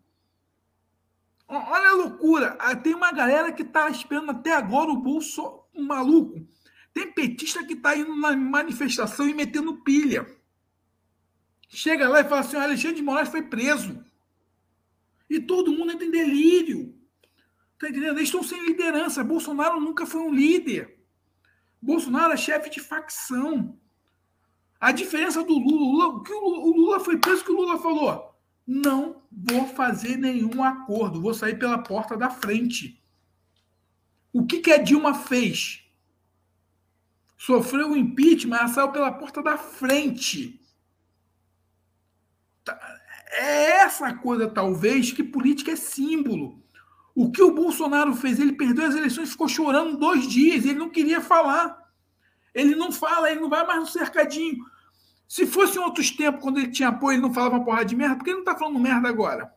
[1.50, 2.56] Olha a loucura.
[2.60, 6.48] Ah, tem uma galera que tá esperando até agora o bolso um maluco
[6.94, 10.26] tem petista que está indo na manifestação e metendo pilha.
[11.68, 14.04] Chega lá e fala assim: Alexandre de Moraes foi preso.
[15.30, 16.96] E todo mundo entra em delírio.
[17.74, 18.18] Está entendendo?
[18.18, 19.24] Eles estão sem liderança.
[19.24, 21.04] Bolsonaro nunca foi um líder.
[21.82, 23.78] Bolsonaro é chefe de facção.
[24.80, 28.38] A diferença do Lula, Lula o que o Lula foi preso, que o Lula falou?
[28.66, 33.02] Não vou fazer nenhum acordo, vou sair pela porta da frente.
[34.32, 35.83] O que, que a Dilma fez?
[37.46, 40.62] Sofreu o impeachment, ela saiu pela porta da frente.
[42.64, 42.80] Tá,
[43.32, 46.64] é essa coisa, talvez, que política é símbolo.
[47.14, 48.40] O que o Bolsonaro fez?
[48.40, 51.78] Ele perdeu as eleições, ficou chorando dois dias, ele não queria falar.
[52.54, 54.64] Ele não fala, ele não vai mais no cercadinho.
[55.28, 57.96] Se fosse em outros tempos, quando ele tinha apoio, ele não falava uma porrada de
[57.96, 59.54] merda, por que ele não está falando merda agora?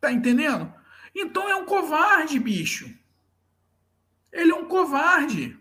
[0.00, 0.72] Tá entendendo?
[1.12, 2.96] Então é um covarde, bicho.
[4.32, 5.58] Ele é um covarde.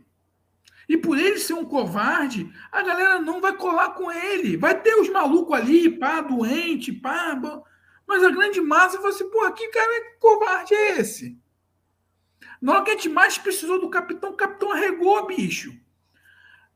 [0.90, 4.56] E por ele ser um covarde, a galera não vai colar com ele.
[4.56, 7.40] Vai ter os malucos ali, pá, doente, pá.
[8.08, 11.38] Mas a grande massa vai assim, porra, que cara que covarde é esse?
[12.62, 15.78] Na hora que a gente mais precisou do capitão, o capitão arregou, bicho.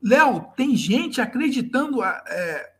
[0.01, 2.73] Léo, tem gente acreditando é,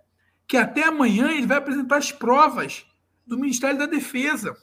[0.48, 2.86] que até amanhã ele vai apresentar as provas
[3.26, 4.56] do Ministério da Defesa.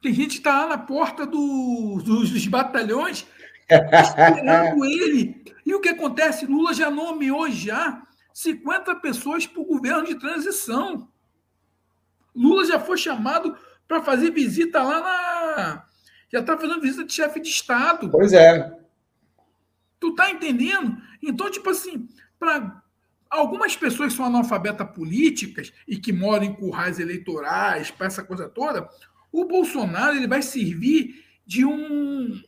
[0.00, 3.26] Tem gente que está lá na porta do, dos, dos batalhões
[3.68, 5.44] esperando ele.
[5.66, 6.46] E o que acontece?
[6.46, 11.08] Lula já nomeou já 50 pessoas para o governo de transição.
[12.34, 15.84] Lula já foi chamado para fazer visita lá na.
[16.30, 18.10] Já está fazendo visita de chefe de Estado.
[18.10, 18.78] Pois é.
[19.98, 20.96] Tu tá entendendo?
[21.22, 22.06] Então, tipo assim,
[22.38, 22.82] para
[23.28, 28.48] algumas pessoas que são analfabetas políticas e que moram em currais eleitorais, para essa coisa
[28.48, 28.88] toda,
[29.32, 32.40] o Bolsonaro ele vai servir de um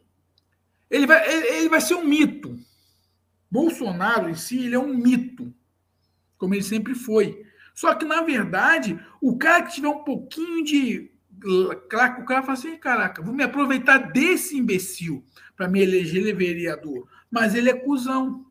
[0.91, 1.27] Ele vai,
[1.57, 2.59] ele, vai ser um mito.
[3.51, 5.53] Bolsonaro em si, ele é um mito,
[6.37, 7.45] como ele sempre foi.
[7.75, 11.11] Só que, na verdade, o cara que tiver um pouquinho de.
[11.43, 15.25] O cara fala assim: caraca, vou me aproveitar desse imbecil
[15.57, 17.09] para me eleger ele vereador.
[17.31, 18.47] Mas ele é cuzão.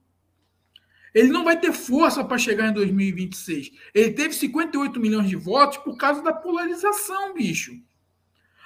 [1.14, 3.72] Ele não vai ter força para chegar em 2026.
[3.94, 7.80] Ele teve 58 milhões de votos por causa da polarização, bicho.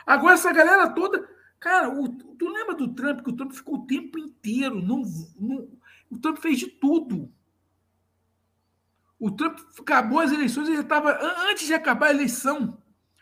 [0.06, 1.28] Agora, essa galera toda.
[1.60, 3.22] Cara, o, tu lembra do Trump?
[3.22, 4.82] Que o Trump ficou o tempo inteiro.
[4.82, 5.04] Não,
[5.40, 5.68] não,
[6.10, 7.32] o Trump fez de tudo.
[9.20, 11.18] O Trump acabou as eleições, ele estava.
[11.50, 12.78] Antes de acabar a eleição,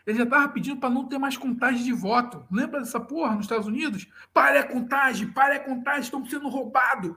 [0.06, 2.44] ele já estava pedindo para não ter mais contagem de voto.
[2.50, 4.08] Lembra dessa porra nos Estados Unidos?
[4.32, 7.14] Pare a contagem, pare a contagem, estão sendo roubados.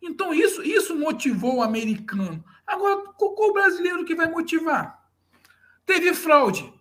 [0.00, 2.44] Então, isso, isso motivou o americano.
[2.66, 5.02] Agora, qual o brasileiro que vai motivar?
[5.86, 6.72] Teve fraude.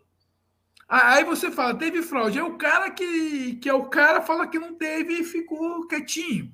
[0.87, 2.39] Aí você fala, teve fraude.
[2.39, 6.51] É o cara que, que é o cara, fala que não teve e ficou quietinho.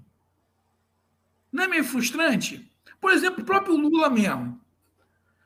[1.51, 2.69] Não é meio frustrante?
[3.01, 4.59] Por exemplo, o próprio Lula mesmo.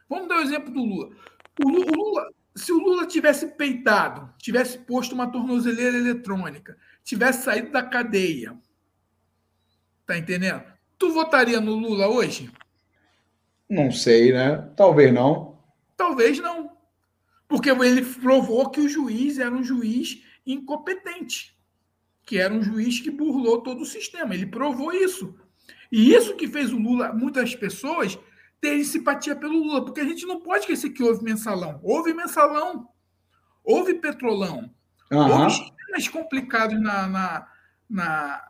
[0.09, 1.09] Vamos dar o um exemplo do Lula.
[1.63, 7.83] O Lula, se o Lula tivesse peitado, tivesse posto uma tornozeleira eletrônica, tivesse saído da
[7.83, 8.57] cadeia,
[10.05, 10.63] tá entendendo?
[10.97, 12.51] Tu votaria no Lula hoje?
[13.69, 14.57] Não sei, né?
[14.75, 15.57] Talvez não.
[15.97, 16.62] Talvez não.
[17.53, 21.55] Porque ele provou que o juiz era um juiz incompetente,
[22.25, 24.33] que era um juiz que burlou todo o sistema.
[24.33, 25.35] Ele provou isso.
[25.91, 28.17] E isso que fez o Lula, muitas pessoas,
[28.59, 31.79] terem simpatia pelo Lula, porque a gente não pode esquecer que houve mensalão.
[31.83, 32.89] Houve mensalão,
[33.63, 34.71] houve petrolão,
[35.11, 35.19] uhum.
[35.19, 37.47] houve sistemas complicados na, na,
[37.87, 38.43] na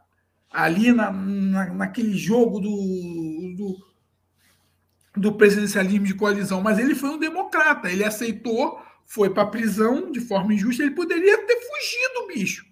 [0.49, 3.78] ali na, na, naquele jogo do, do,
[5.18, 8.82] do presidencialismo de coalizão, mas ele foi um democrata, ele aceitou
[9.14, 12.66] foi para a prisão de forma injusta, ele poderia ter fugido, bicho.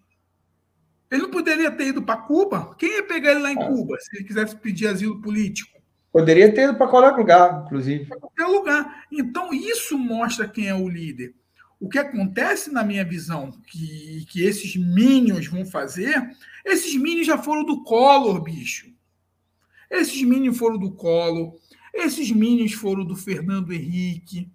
[1.12, 2.74] Ele não poderia ter ido para Cuba?
[2.80, 3.68] Quem ia pegar ele lá em é.
[3.68, 5.80] Cuba, se ele quisesse pedir asilo político?
[6.12, 8.06] Poderia ter ido para qualquer lugar, inclusive.
[8.06, 9.06] Para qualquer lugar.
[9.12, 11.36] Então, isso mostra quem é o líder.
[11.80, 16.28] O que acontece, na minha visão, que, que esses minions vão fazer,
[16.66, 18.88] esses minions já foram do Collor, bicho.
[19.92, 21.54] Esses minions foram do Collor,
[21.94, 24.50] esses minions foram do Fernando Henrique,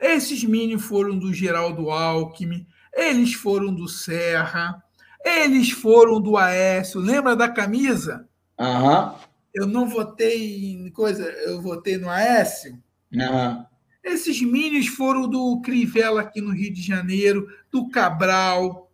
[0.00, 4.82] esses mini foram do Geraldo Alckmin, eles foram do Serra,
[5.24, 7.00] eles foram do Aécio.
[7.00, 8.28] Lembra da camisa?
[8.58, 9.14] Uhum.
[9.54, 12.80] Eu não votei em coisa, eu votei no Aécio.
[13.12, 13.64] Uhum.
[14.02, 18.90] Esses minis foram do Crivella aqui no Rio de Janeiro, do Cabral.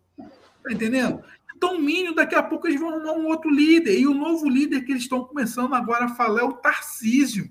[0.63, 1.23] Tá entendendo?
[1.55, 3.97] Então, o Mínio, daqui a pouco eles vão arrumar um outro líder.
[3.97, 7.49] E o novo líder que eles estão começando agora a falar é o Tarcísio.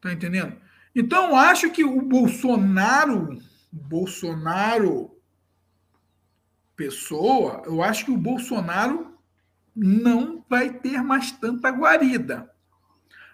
[0.00, 0.56] Tá entendendo?
[0.94, 3.38] Então, eu acho que o Bolsonaro,
[3.70, 5.10] Bolsonaro,
[6.76, 9.16] pessoa, eu acho que o Bolsonaro
[9.74, 12.50] não vai ter mais tanta guarida.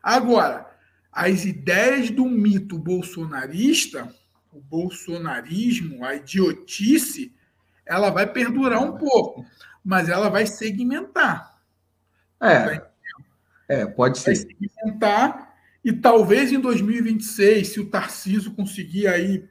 [0.03, 0.71] Agora,
[1.11, 4.15] as ideias do mito bolsonarista,
[4.53, 7.35] o bolsonarismo, a idiotice,
[7.85, 9.45] ela vai perdurar um pouco,
[9.85, 11.59] mas ela vai segmentar.
[12.41, 12.83] É,
[13.69, 14.27] é pode ser.
[14.27, 15.48] Vai segmentar
[15.85, 19.49] e talvez em 2026, se o Tarciso conseguir aí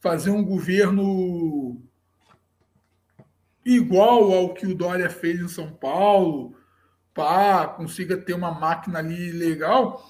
[0.00, 1.80] fazer um governo
[3.64, 6.54] igual ao que o Dória fez em São Paulo,
[7.14, 10.06] pá, consiga ter uma máquina ali legal,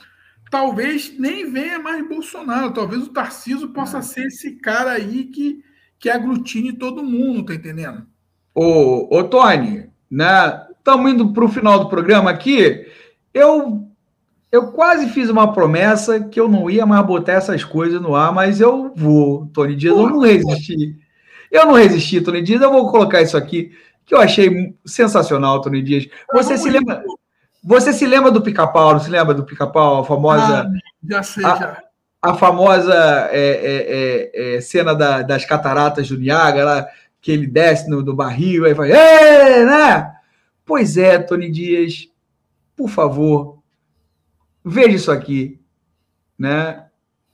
[0.50, 4.02] talvez nem venha mais Bolsonaro, talvez o Tarciso possa é.
[4.02, 5.62] ser esse cara aí que,
[5.98, 8.06] que aglutine todo mundo, tá entendendo?
[8.52, 10.66] Ô, ô Tony, né?
[10.76, 12.86] Estamos indo para o final do programa aqui.
[13.32, 13.90] Eu
[14.54, 18.32] eu quase fiz uma promessa que eu não ia mais botar essas coisas no ar,
[18.32, 19.96] mas eu vou, Tony Dias.
[19.96, 20.96] Eu não resisti.
[21.50, 22.62] Eu não resisti, Tony Dias.
[22.62, 23.72] Eu vou colocar isso aqui,
[24.06, 26.06] que eu achei sensacional, Tony Dias.
[26.32, 27.02] Você se lembra.
[27.64, 29.00] Você se lembra do pica-pau?
[29.00, 30.02] Se lembra do pica-pau?
[30.02, 30.60] A famosa.
[30.60, 30.70] Ah,
[31.02, 31.82] já sei, a, já.
[32.22, 32.94] A famosa
[33.32, 36.86] é, é, é, é, cena da, das cataratas do Niágara,
[37.20, 40.12] que ele desce no, no barril e vai, né?
[40.64, 42.08] Pois é, Tony Dias,
[42.76, 43.53] por favor,
[44.64, 45.60] Veja isso aqui,
[46.38, 46.88] né?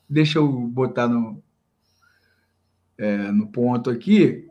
[0.09, 1.43] Deixa eu botar no,
[2.99, 4.49] é, no ponto aqui.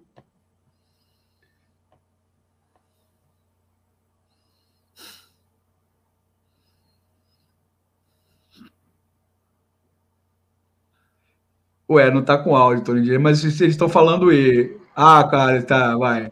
[11.89, 14.77] Ué, não tá com áudio, Tony mas eles estão falando E.
[14.95, 16.31] Ah, cara, tá, vai.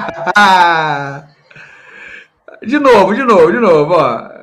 [2.66, 4.40] de novo, de novo, de novo, ó.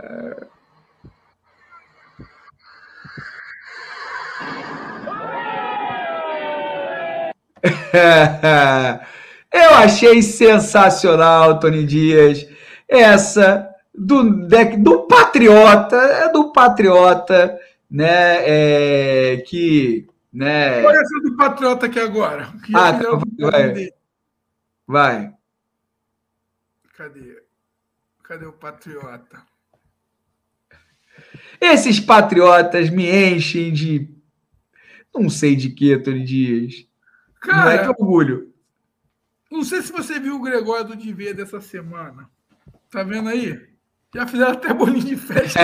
[9.51, 12.47] Eu achei sensacional, Tony Dias,
[12.88, 18.38] essa do deck do patriota, é do patriota, né?
[18.41, 20.82] É, que, né?
[20.82, 22.47] Qual é essa do patriota aqui agora?
[22.74, 23.89] Ah, tá, vai,
[24.86, 25.36] vai.
[26.97, 27.43] Cadê?
[28.23, 29.43] Cadê o patriota?
[31.61, 34.09] Esses patriotas me enchem de.
[35.13, 36.87] Não sei de que, Tony Dias.
[37.39, 38.51] Cara, não é que orgulho.
[39.51, 42.27] Não sei se você viu o Gregório do Diver dessa semana.
[42.89, 43.61] Tá vendo aí?
[44.15, 45.59] Já fizeram até bolinho de festa.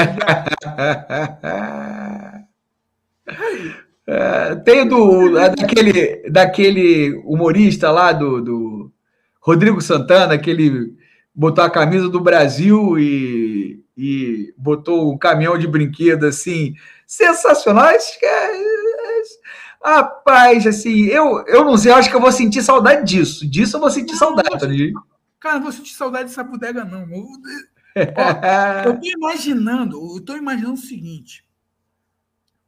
[4.05, 8.93] é, tem do é daquele, daquele humorista lá do, do
[9.39, 10.95] Rodrigo Santana, que ele
[11.34, 16.75] botou a camisa do Brasil e, e botou um caminhão de brinquedo assim,
[17.07, 17.91] sensacional.
[19.84, 23.49] Rapaz, assim, eu, eu não sei, eu acho que eu vou sentir saudade disso.
[23.49, 24.93] Disso eu vou sentir não, saudade.
[25.39, 27.01] Cara, não vou sentir saudade dessa bodega, não.
[27.11, 27.25] Eu,
[27.95, 31.45] ó, eu tô imaginando, eu tô imaginando o seguinte: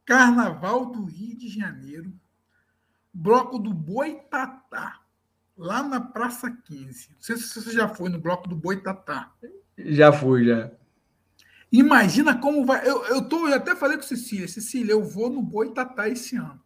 [0.04, 2.12] Carnaval do Rio de Janeiro,
[3.12, 5.00] bloco do Boitatá,
[5.56, 7.10] lá na Praça 15.
[7.10, 9.32] Não sei se você já foi no bloco do Boitatá.
[9.78, 10.70] Já fui, já.
[11.72, 12.86] Imagina como vai.
[12.88, 16.60] Eu, eu, tô, eu até falei com Cecília, Cecília, eu vou no Boitatá esse ano.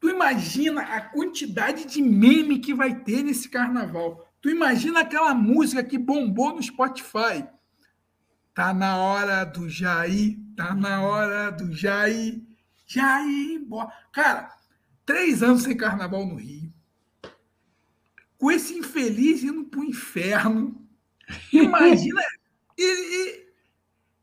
[0.00, 4.28] Tu imagina a quantidade de meme que vai ter nesse carnaval.
[4.42, 7.46] Tu imagina aquela música que bombou no Spotify.
[8.54, 12.42] Tá na hora do Jair, tá na hora do Jair,
[12.86, 13.90] Jair embora.
[14.12, 14.50] Cara,
[15.04, 16.72] três anos sem carnaval no Rio.
[18.38, 20.86] Com esse infeliz indo pro inferno.
[21.52, 22.20] Imagina.
[22.76, 23.46] ele,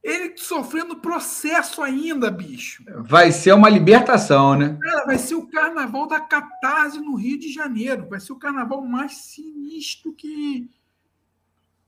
[0.04, 2.84] ele sofrendo processo ainda, bicho.
[3.00, 4.78] Vai ser uma libertação, né?
[4.82, 8.08] Cara, vai ser o carnaval da catarse no Rio de Janeiro.
[8.10, 10.70] Vai ser o carnaval mais sinistro que.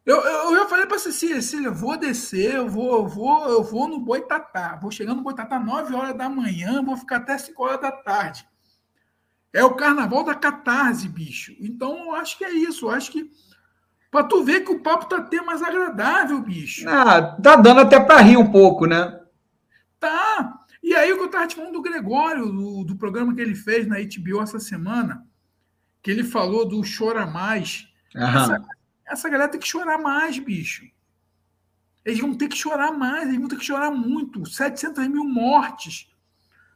[0.05, 3.49] Eu, eu, eu já falei para Cecília, Cecília, eu vou descer, eu vou, eu vou,
[3.49, 4.78] eu vou no Boitatá.
[4.80, 8.47] Vou chegando no Boitatá 9 horas da manhã, vou ficar até 5 horas da tarde.
[9.56, 11.56] É o carnaval da catarse, bicho.
[11.60, 12.88] Então, eu acho que é isso.
[12.88, 13.32] Eu acho que
[14.16, 16.88] Pra tu ver que o papo tá até mais agradável, bicho.
[16.88, 19.20] Ah, tá dando até para rir um pouco, né?
[19.99, 20.64] Tá.
[20.82, 23.56] E aí o que eu tava te falando do Gregório, do, do programa que ele
[23.56, 25.28] fez na HBO essa semana,
[26.01, 27.89] que ele falou do Chora Mais.
[28.16, 28.64] Essa,
[29.06, 30.86] essa galera tem que chorar mais, bicho.
[32.06, 34.45] Eles vão ter que chorar mais, eles vão ter que chorar muito.
[34.45, 36.10] 700 mil mortes.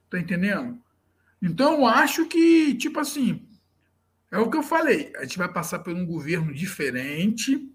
[0.10, 0.78] Tá entendendo?
[1.42, 3.48] Então eu acho que, tipo assim,
[4.32, 5.12] é o que eu falei.
[5.18, 7.72] A gente vai passar por um governo diferente.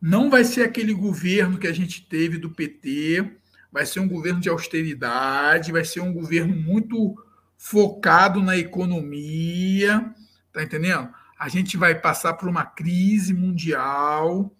[0.00, 3.36] Não vai ser aquele governo que a gente teve do PT.
[3.70, 5.72] Vai ser um governo de austeridade.
[5.72, 7.14] Vai ser um governo muito
[7.56, 10.12] focado na economia.
[10.52, 11.08] Tá entendendo?
[11.38, 14.52] A gente vai passar por uma crise mundial.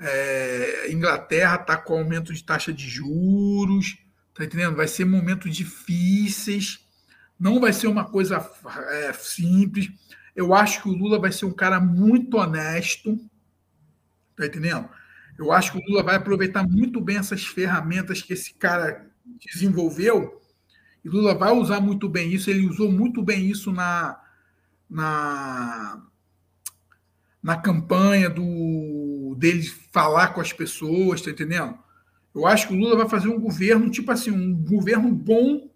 [0.00, 3.96] É, Inglaterra está com aumento de taxa de juros.
[4.34, 4.74] Tá entendendo?
[4.74, 6.80] Vai ser momentos difíceis.
[7.42, 8.48] Não vai ser uma coisa
[8.88, 9.90] é, simples.
[10.34, 13.18] Eu acho que o Lula vai ser um cara muito honesto.
[14.36, 14.88] Tá entendendo?
[15.36, 19.10] Eu acho que o Lula vai aproveitar muito bem essas ferramentas que esse cara
[19.44, 20.40] desenvolveu.
[21.04, 22.48] E Lula vai usar muito bem isso.
[22.48, 24.20] Ele usou muito bem isso na,
[24.88, 26.00] na,
[27.42, 31.76] na campanha do dele falar com as pessoas, tá entendendo?
[32.32, 35.71] Eu acho que o Lula vai fazer um governo, tipo assim, um governo bom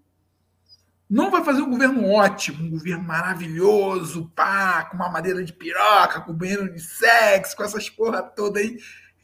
[1.09, 6.21] não vai fazer um governo ótimo, um governo maravilhoso, pá, com uma madeira de piroca,
[6.21, 8.77] com banheiro de sexo, com essas porra toda aí,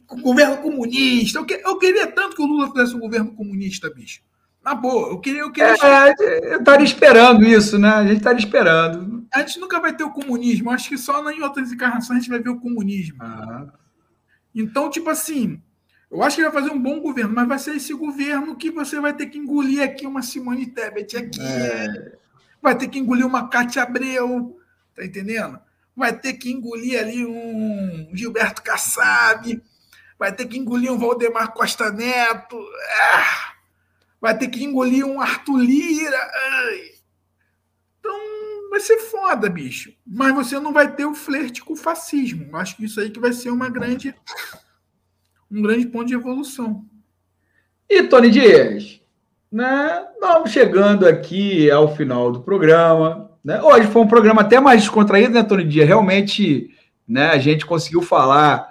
[0.06, 1.38] com governo comunista.
[1.38, 4.20] Eu, que, eu queria tanto que o Lula fizesse um governo comunista, bicho.
[4.64, 5.40] Na boa, eu queria.
[5.40, 5.74] Eu, queria...
[5.82, 7.88] É, eu estaria esperando isso, né?
[7.88, 9.26] A gente estaria esperando.
[9.34, 10.70] A gente nunca vai ter o comunismo.
[10.70, 13.16] Acho que só em outras encarnações a gente vai ver o comunismo.
[13.20, 13.66] Ah.
[14.54, 15.60] Então, tipo assim,
[16.12, 19.00] eu acho que vai fazer um bom governo, mas vai ser esse governo que você
[19.00, 22.18] vai ter que engolir aqui uma Simone Tebet aqui, é.
[22.60, 24.60] vai ter que engolir uma Cátia Abreu,
[24.94, 25.58] tá entendendo?
[25.96, 29.62] Vai ter que engolir ali um Gilberto Kassab,
[30.18, 32.62] vai ter que engolir um Valdemar Costa Neto,
[33.14, 33.54] ah,
[34.20, 36.30] vai ter que engolir um Arthur Lira.
[36.34, 36.92] Ai.
[37.98, 39.94] Então vai ser foda, bicho.
[40.06, 42.54] Mas você não vai ter o flerte com o fascismo.
[42.54, 44.14] Acho que isso aí que vai ser uma grande
[45.52, 46.84] um grande ponto de evolução.
[47.88, 49.00] E Tony Dias,
[49.50, 50.06] né?
[50.18, 53.30] Vamos chegando aqui ao final do programa.
[53.44, 53.60] Né?
[53.60, 55.86] Hoje foi um programa até mais descontraído, né, Tony Dias?
[55.86, 56.70] Realmente,
[57.06, 57.28] né?
[57.28, 58.66] A gente conseguiu falar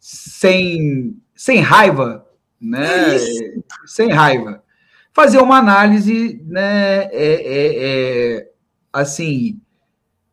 [0.00, 2.26] sem, sem raiva,
[2.60, 3.14] né?
[3.14, 3.18] É
[3.86, 4.62] sem raiva.
[5.12, 7.04] Fazer uma análise, né?
[7.04, 8.50] É, é, é,
[8.92, 9.60] assim,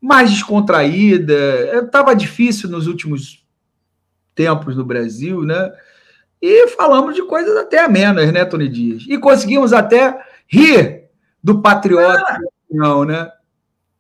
[0.02, 1.84] mais descontraída.
[1.86, 3.46] Estava difícil nos últimos
[4.34, 5.72] tempos no Brasil, né?
[6.42, 9.06] E falamos de coisas até amenas, né, Tony Dias?
[9.08, 11.10] E conseguimos até rir
[11.44, 12.40] do patriota,
[12.70, 13.32] não, né?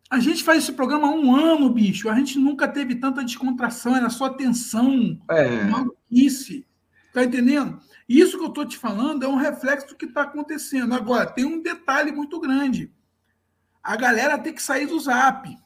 [0.09, 2.09] A gente faz esse programa há um ano, bicho.
[2.09, 5.63] A gente nunca teve tanta descontração, era só tensão, é.
[5.63, 6.65] maluquice.
[7.13, 7.79] Tá entendendo?
[8.09, 10.93] Isso que eu estou te falando é um reflexo do que está acontecendo.
[10.93, 12.91] Agora, tem um detalhe muito grande.
[13.81, 15.57] A galera tem que sair do zap.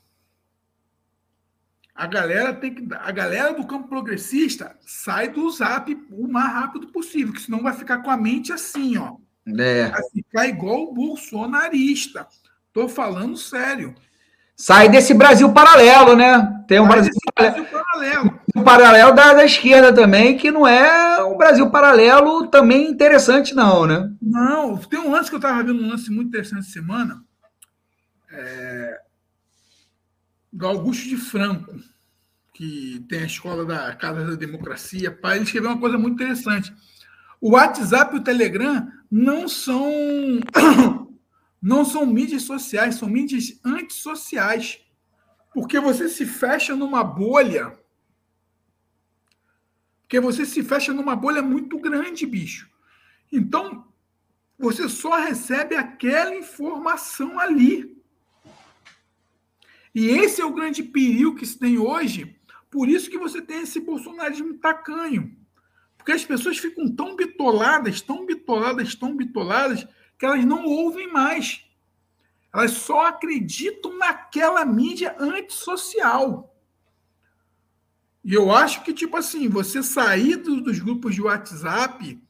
[1.95, 2.87] A galera tem que.
[2.93, 7.71] A galera do campo progressista sai do zap o mais rápido possível, que senão vai
[7.71, 9.15] ficar com a mente assim, ó.
[9.57, 9.89] É.
[9.89, 12.27] Vai ficar igual o bolsonarista.
[12.73, 13.95] Tô falando sério.
[14.57, 16.63] Sai desse Brasil paralelo, né?
[16.67, 18.39] Tem um Brasil, Brasil, paralelo.
[18.55, 23.85] Um paralelo da, da, esquerda também, que não é um Brasil paralelo também interessante, não,
[23.85, 24.09] né?
[24.21, 27.21] Não, tem um lance que eu estava vendo, um lance muito interessante essa semana.
[28.31, 28.99] É,
[30.55, 31.75] do Augusto de Franco,
[32.53, 35.11] que tem a escola da Casa da Democracia.
[35.11, 36.73] Pai, ele escreveu uma coisa muito interessante.
[37.41, 39.91] O WhatsApp e o Telegram não são
[41.61, 44.79] não são mídias sociais, são mídias antissociais.
[45.53, 47.77] Porque você se fecha numa bolha.
[50.03, 52.69] Porque você se fecha numa bolha muito grande, bicho.
[53.29, 53.85] Então,
[54.57, 57.94] você só recebe aquela informação ali.
[59.95, 62.35] E esse é o grande perigo que se tem hoje.
[62.69, 65.33] Por isso que você tem esse bolsonarismo tacanho.
[65.97, 69.87] Porque as pessoas ficam tão bitoladas, tão bitoladas, tão bitoladas,
[70.19, 71.63] que elas não ouvem mais.
[72.53, 76.53] Elas só acreditam naquela mídia antissocial.
[78.21, 82.21] E eu acho que, tipo assim, você sair do, dos grupos de WhatsApp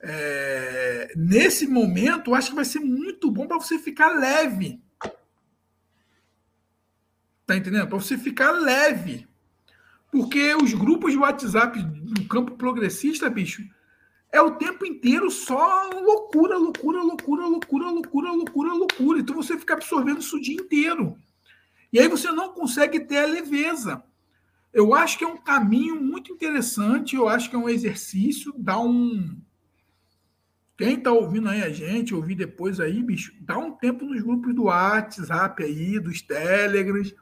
[0.00, 4.82] é, nesse momento, eu acho que vai ser muito bom para você ficar leve.
[7.46, 7.88] Tá entendendo?
[7.88, 9.26] Para você ficar leve.
[10.10, 13.62] Porque os grupos de WhatsApp do campo progressista, bicho,
[14.32, 19.20] é o tempo inteiro só loucura, loucura, loucura, loucura, loucura, loucura, loucura.
[19.20, 21.16] Então você fica absorvendo isso o dia inteiro.
[21.92, 24.02] E aí você não consegue ter a leveza.
[24.72, 28.78] Eu acho que é um caminho muito interessante, eu acho que é um exercício, dá
[28.78, 29.40] um.
[30.76, 34.54] Quem está ouvindo aí a gente, ouvir depois aí, bicho, dá um tempo nos grupos
[34.54, 37.14] do WhatsApp aí, dos Telegrams,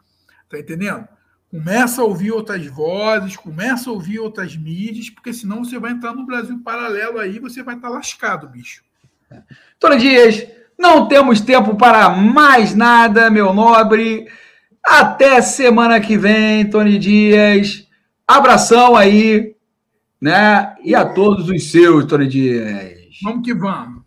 [0.54, 1.08] tá entendendo?
[1.50, 6.12] Começa a ouvir outras vozes, começa a ouvir outras mídias, porque senão você vai entrar
[6.12, 8.82] no Brasil paralelo aí, você vai estar tá lascado, bicho.
[9.78, 10.46] Tony Dias,
[10.78, 14.26] não temos tempo para mais nada, meu nobre.
[14.84, 17.86] Até semana que vem, Tony Dias.
[18.26, 19.54] Abração aí,
[20.20, 20.74] né?
[20.82, 23.00] E a todos os seus, Tony Dias.
[23.22, 24.03] Vamos que vamos.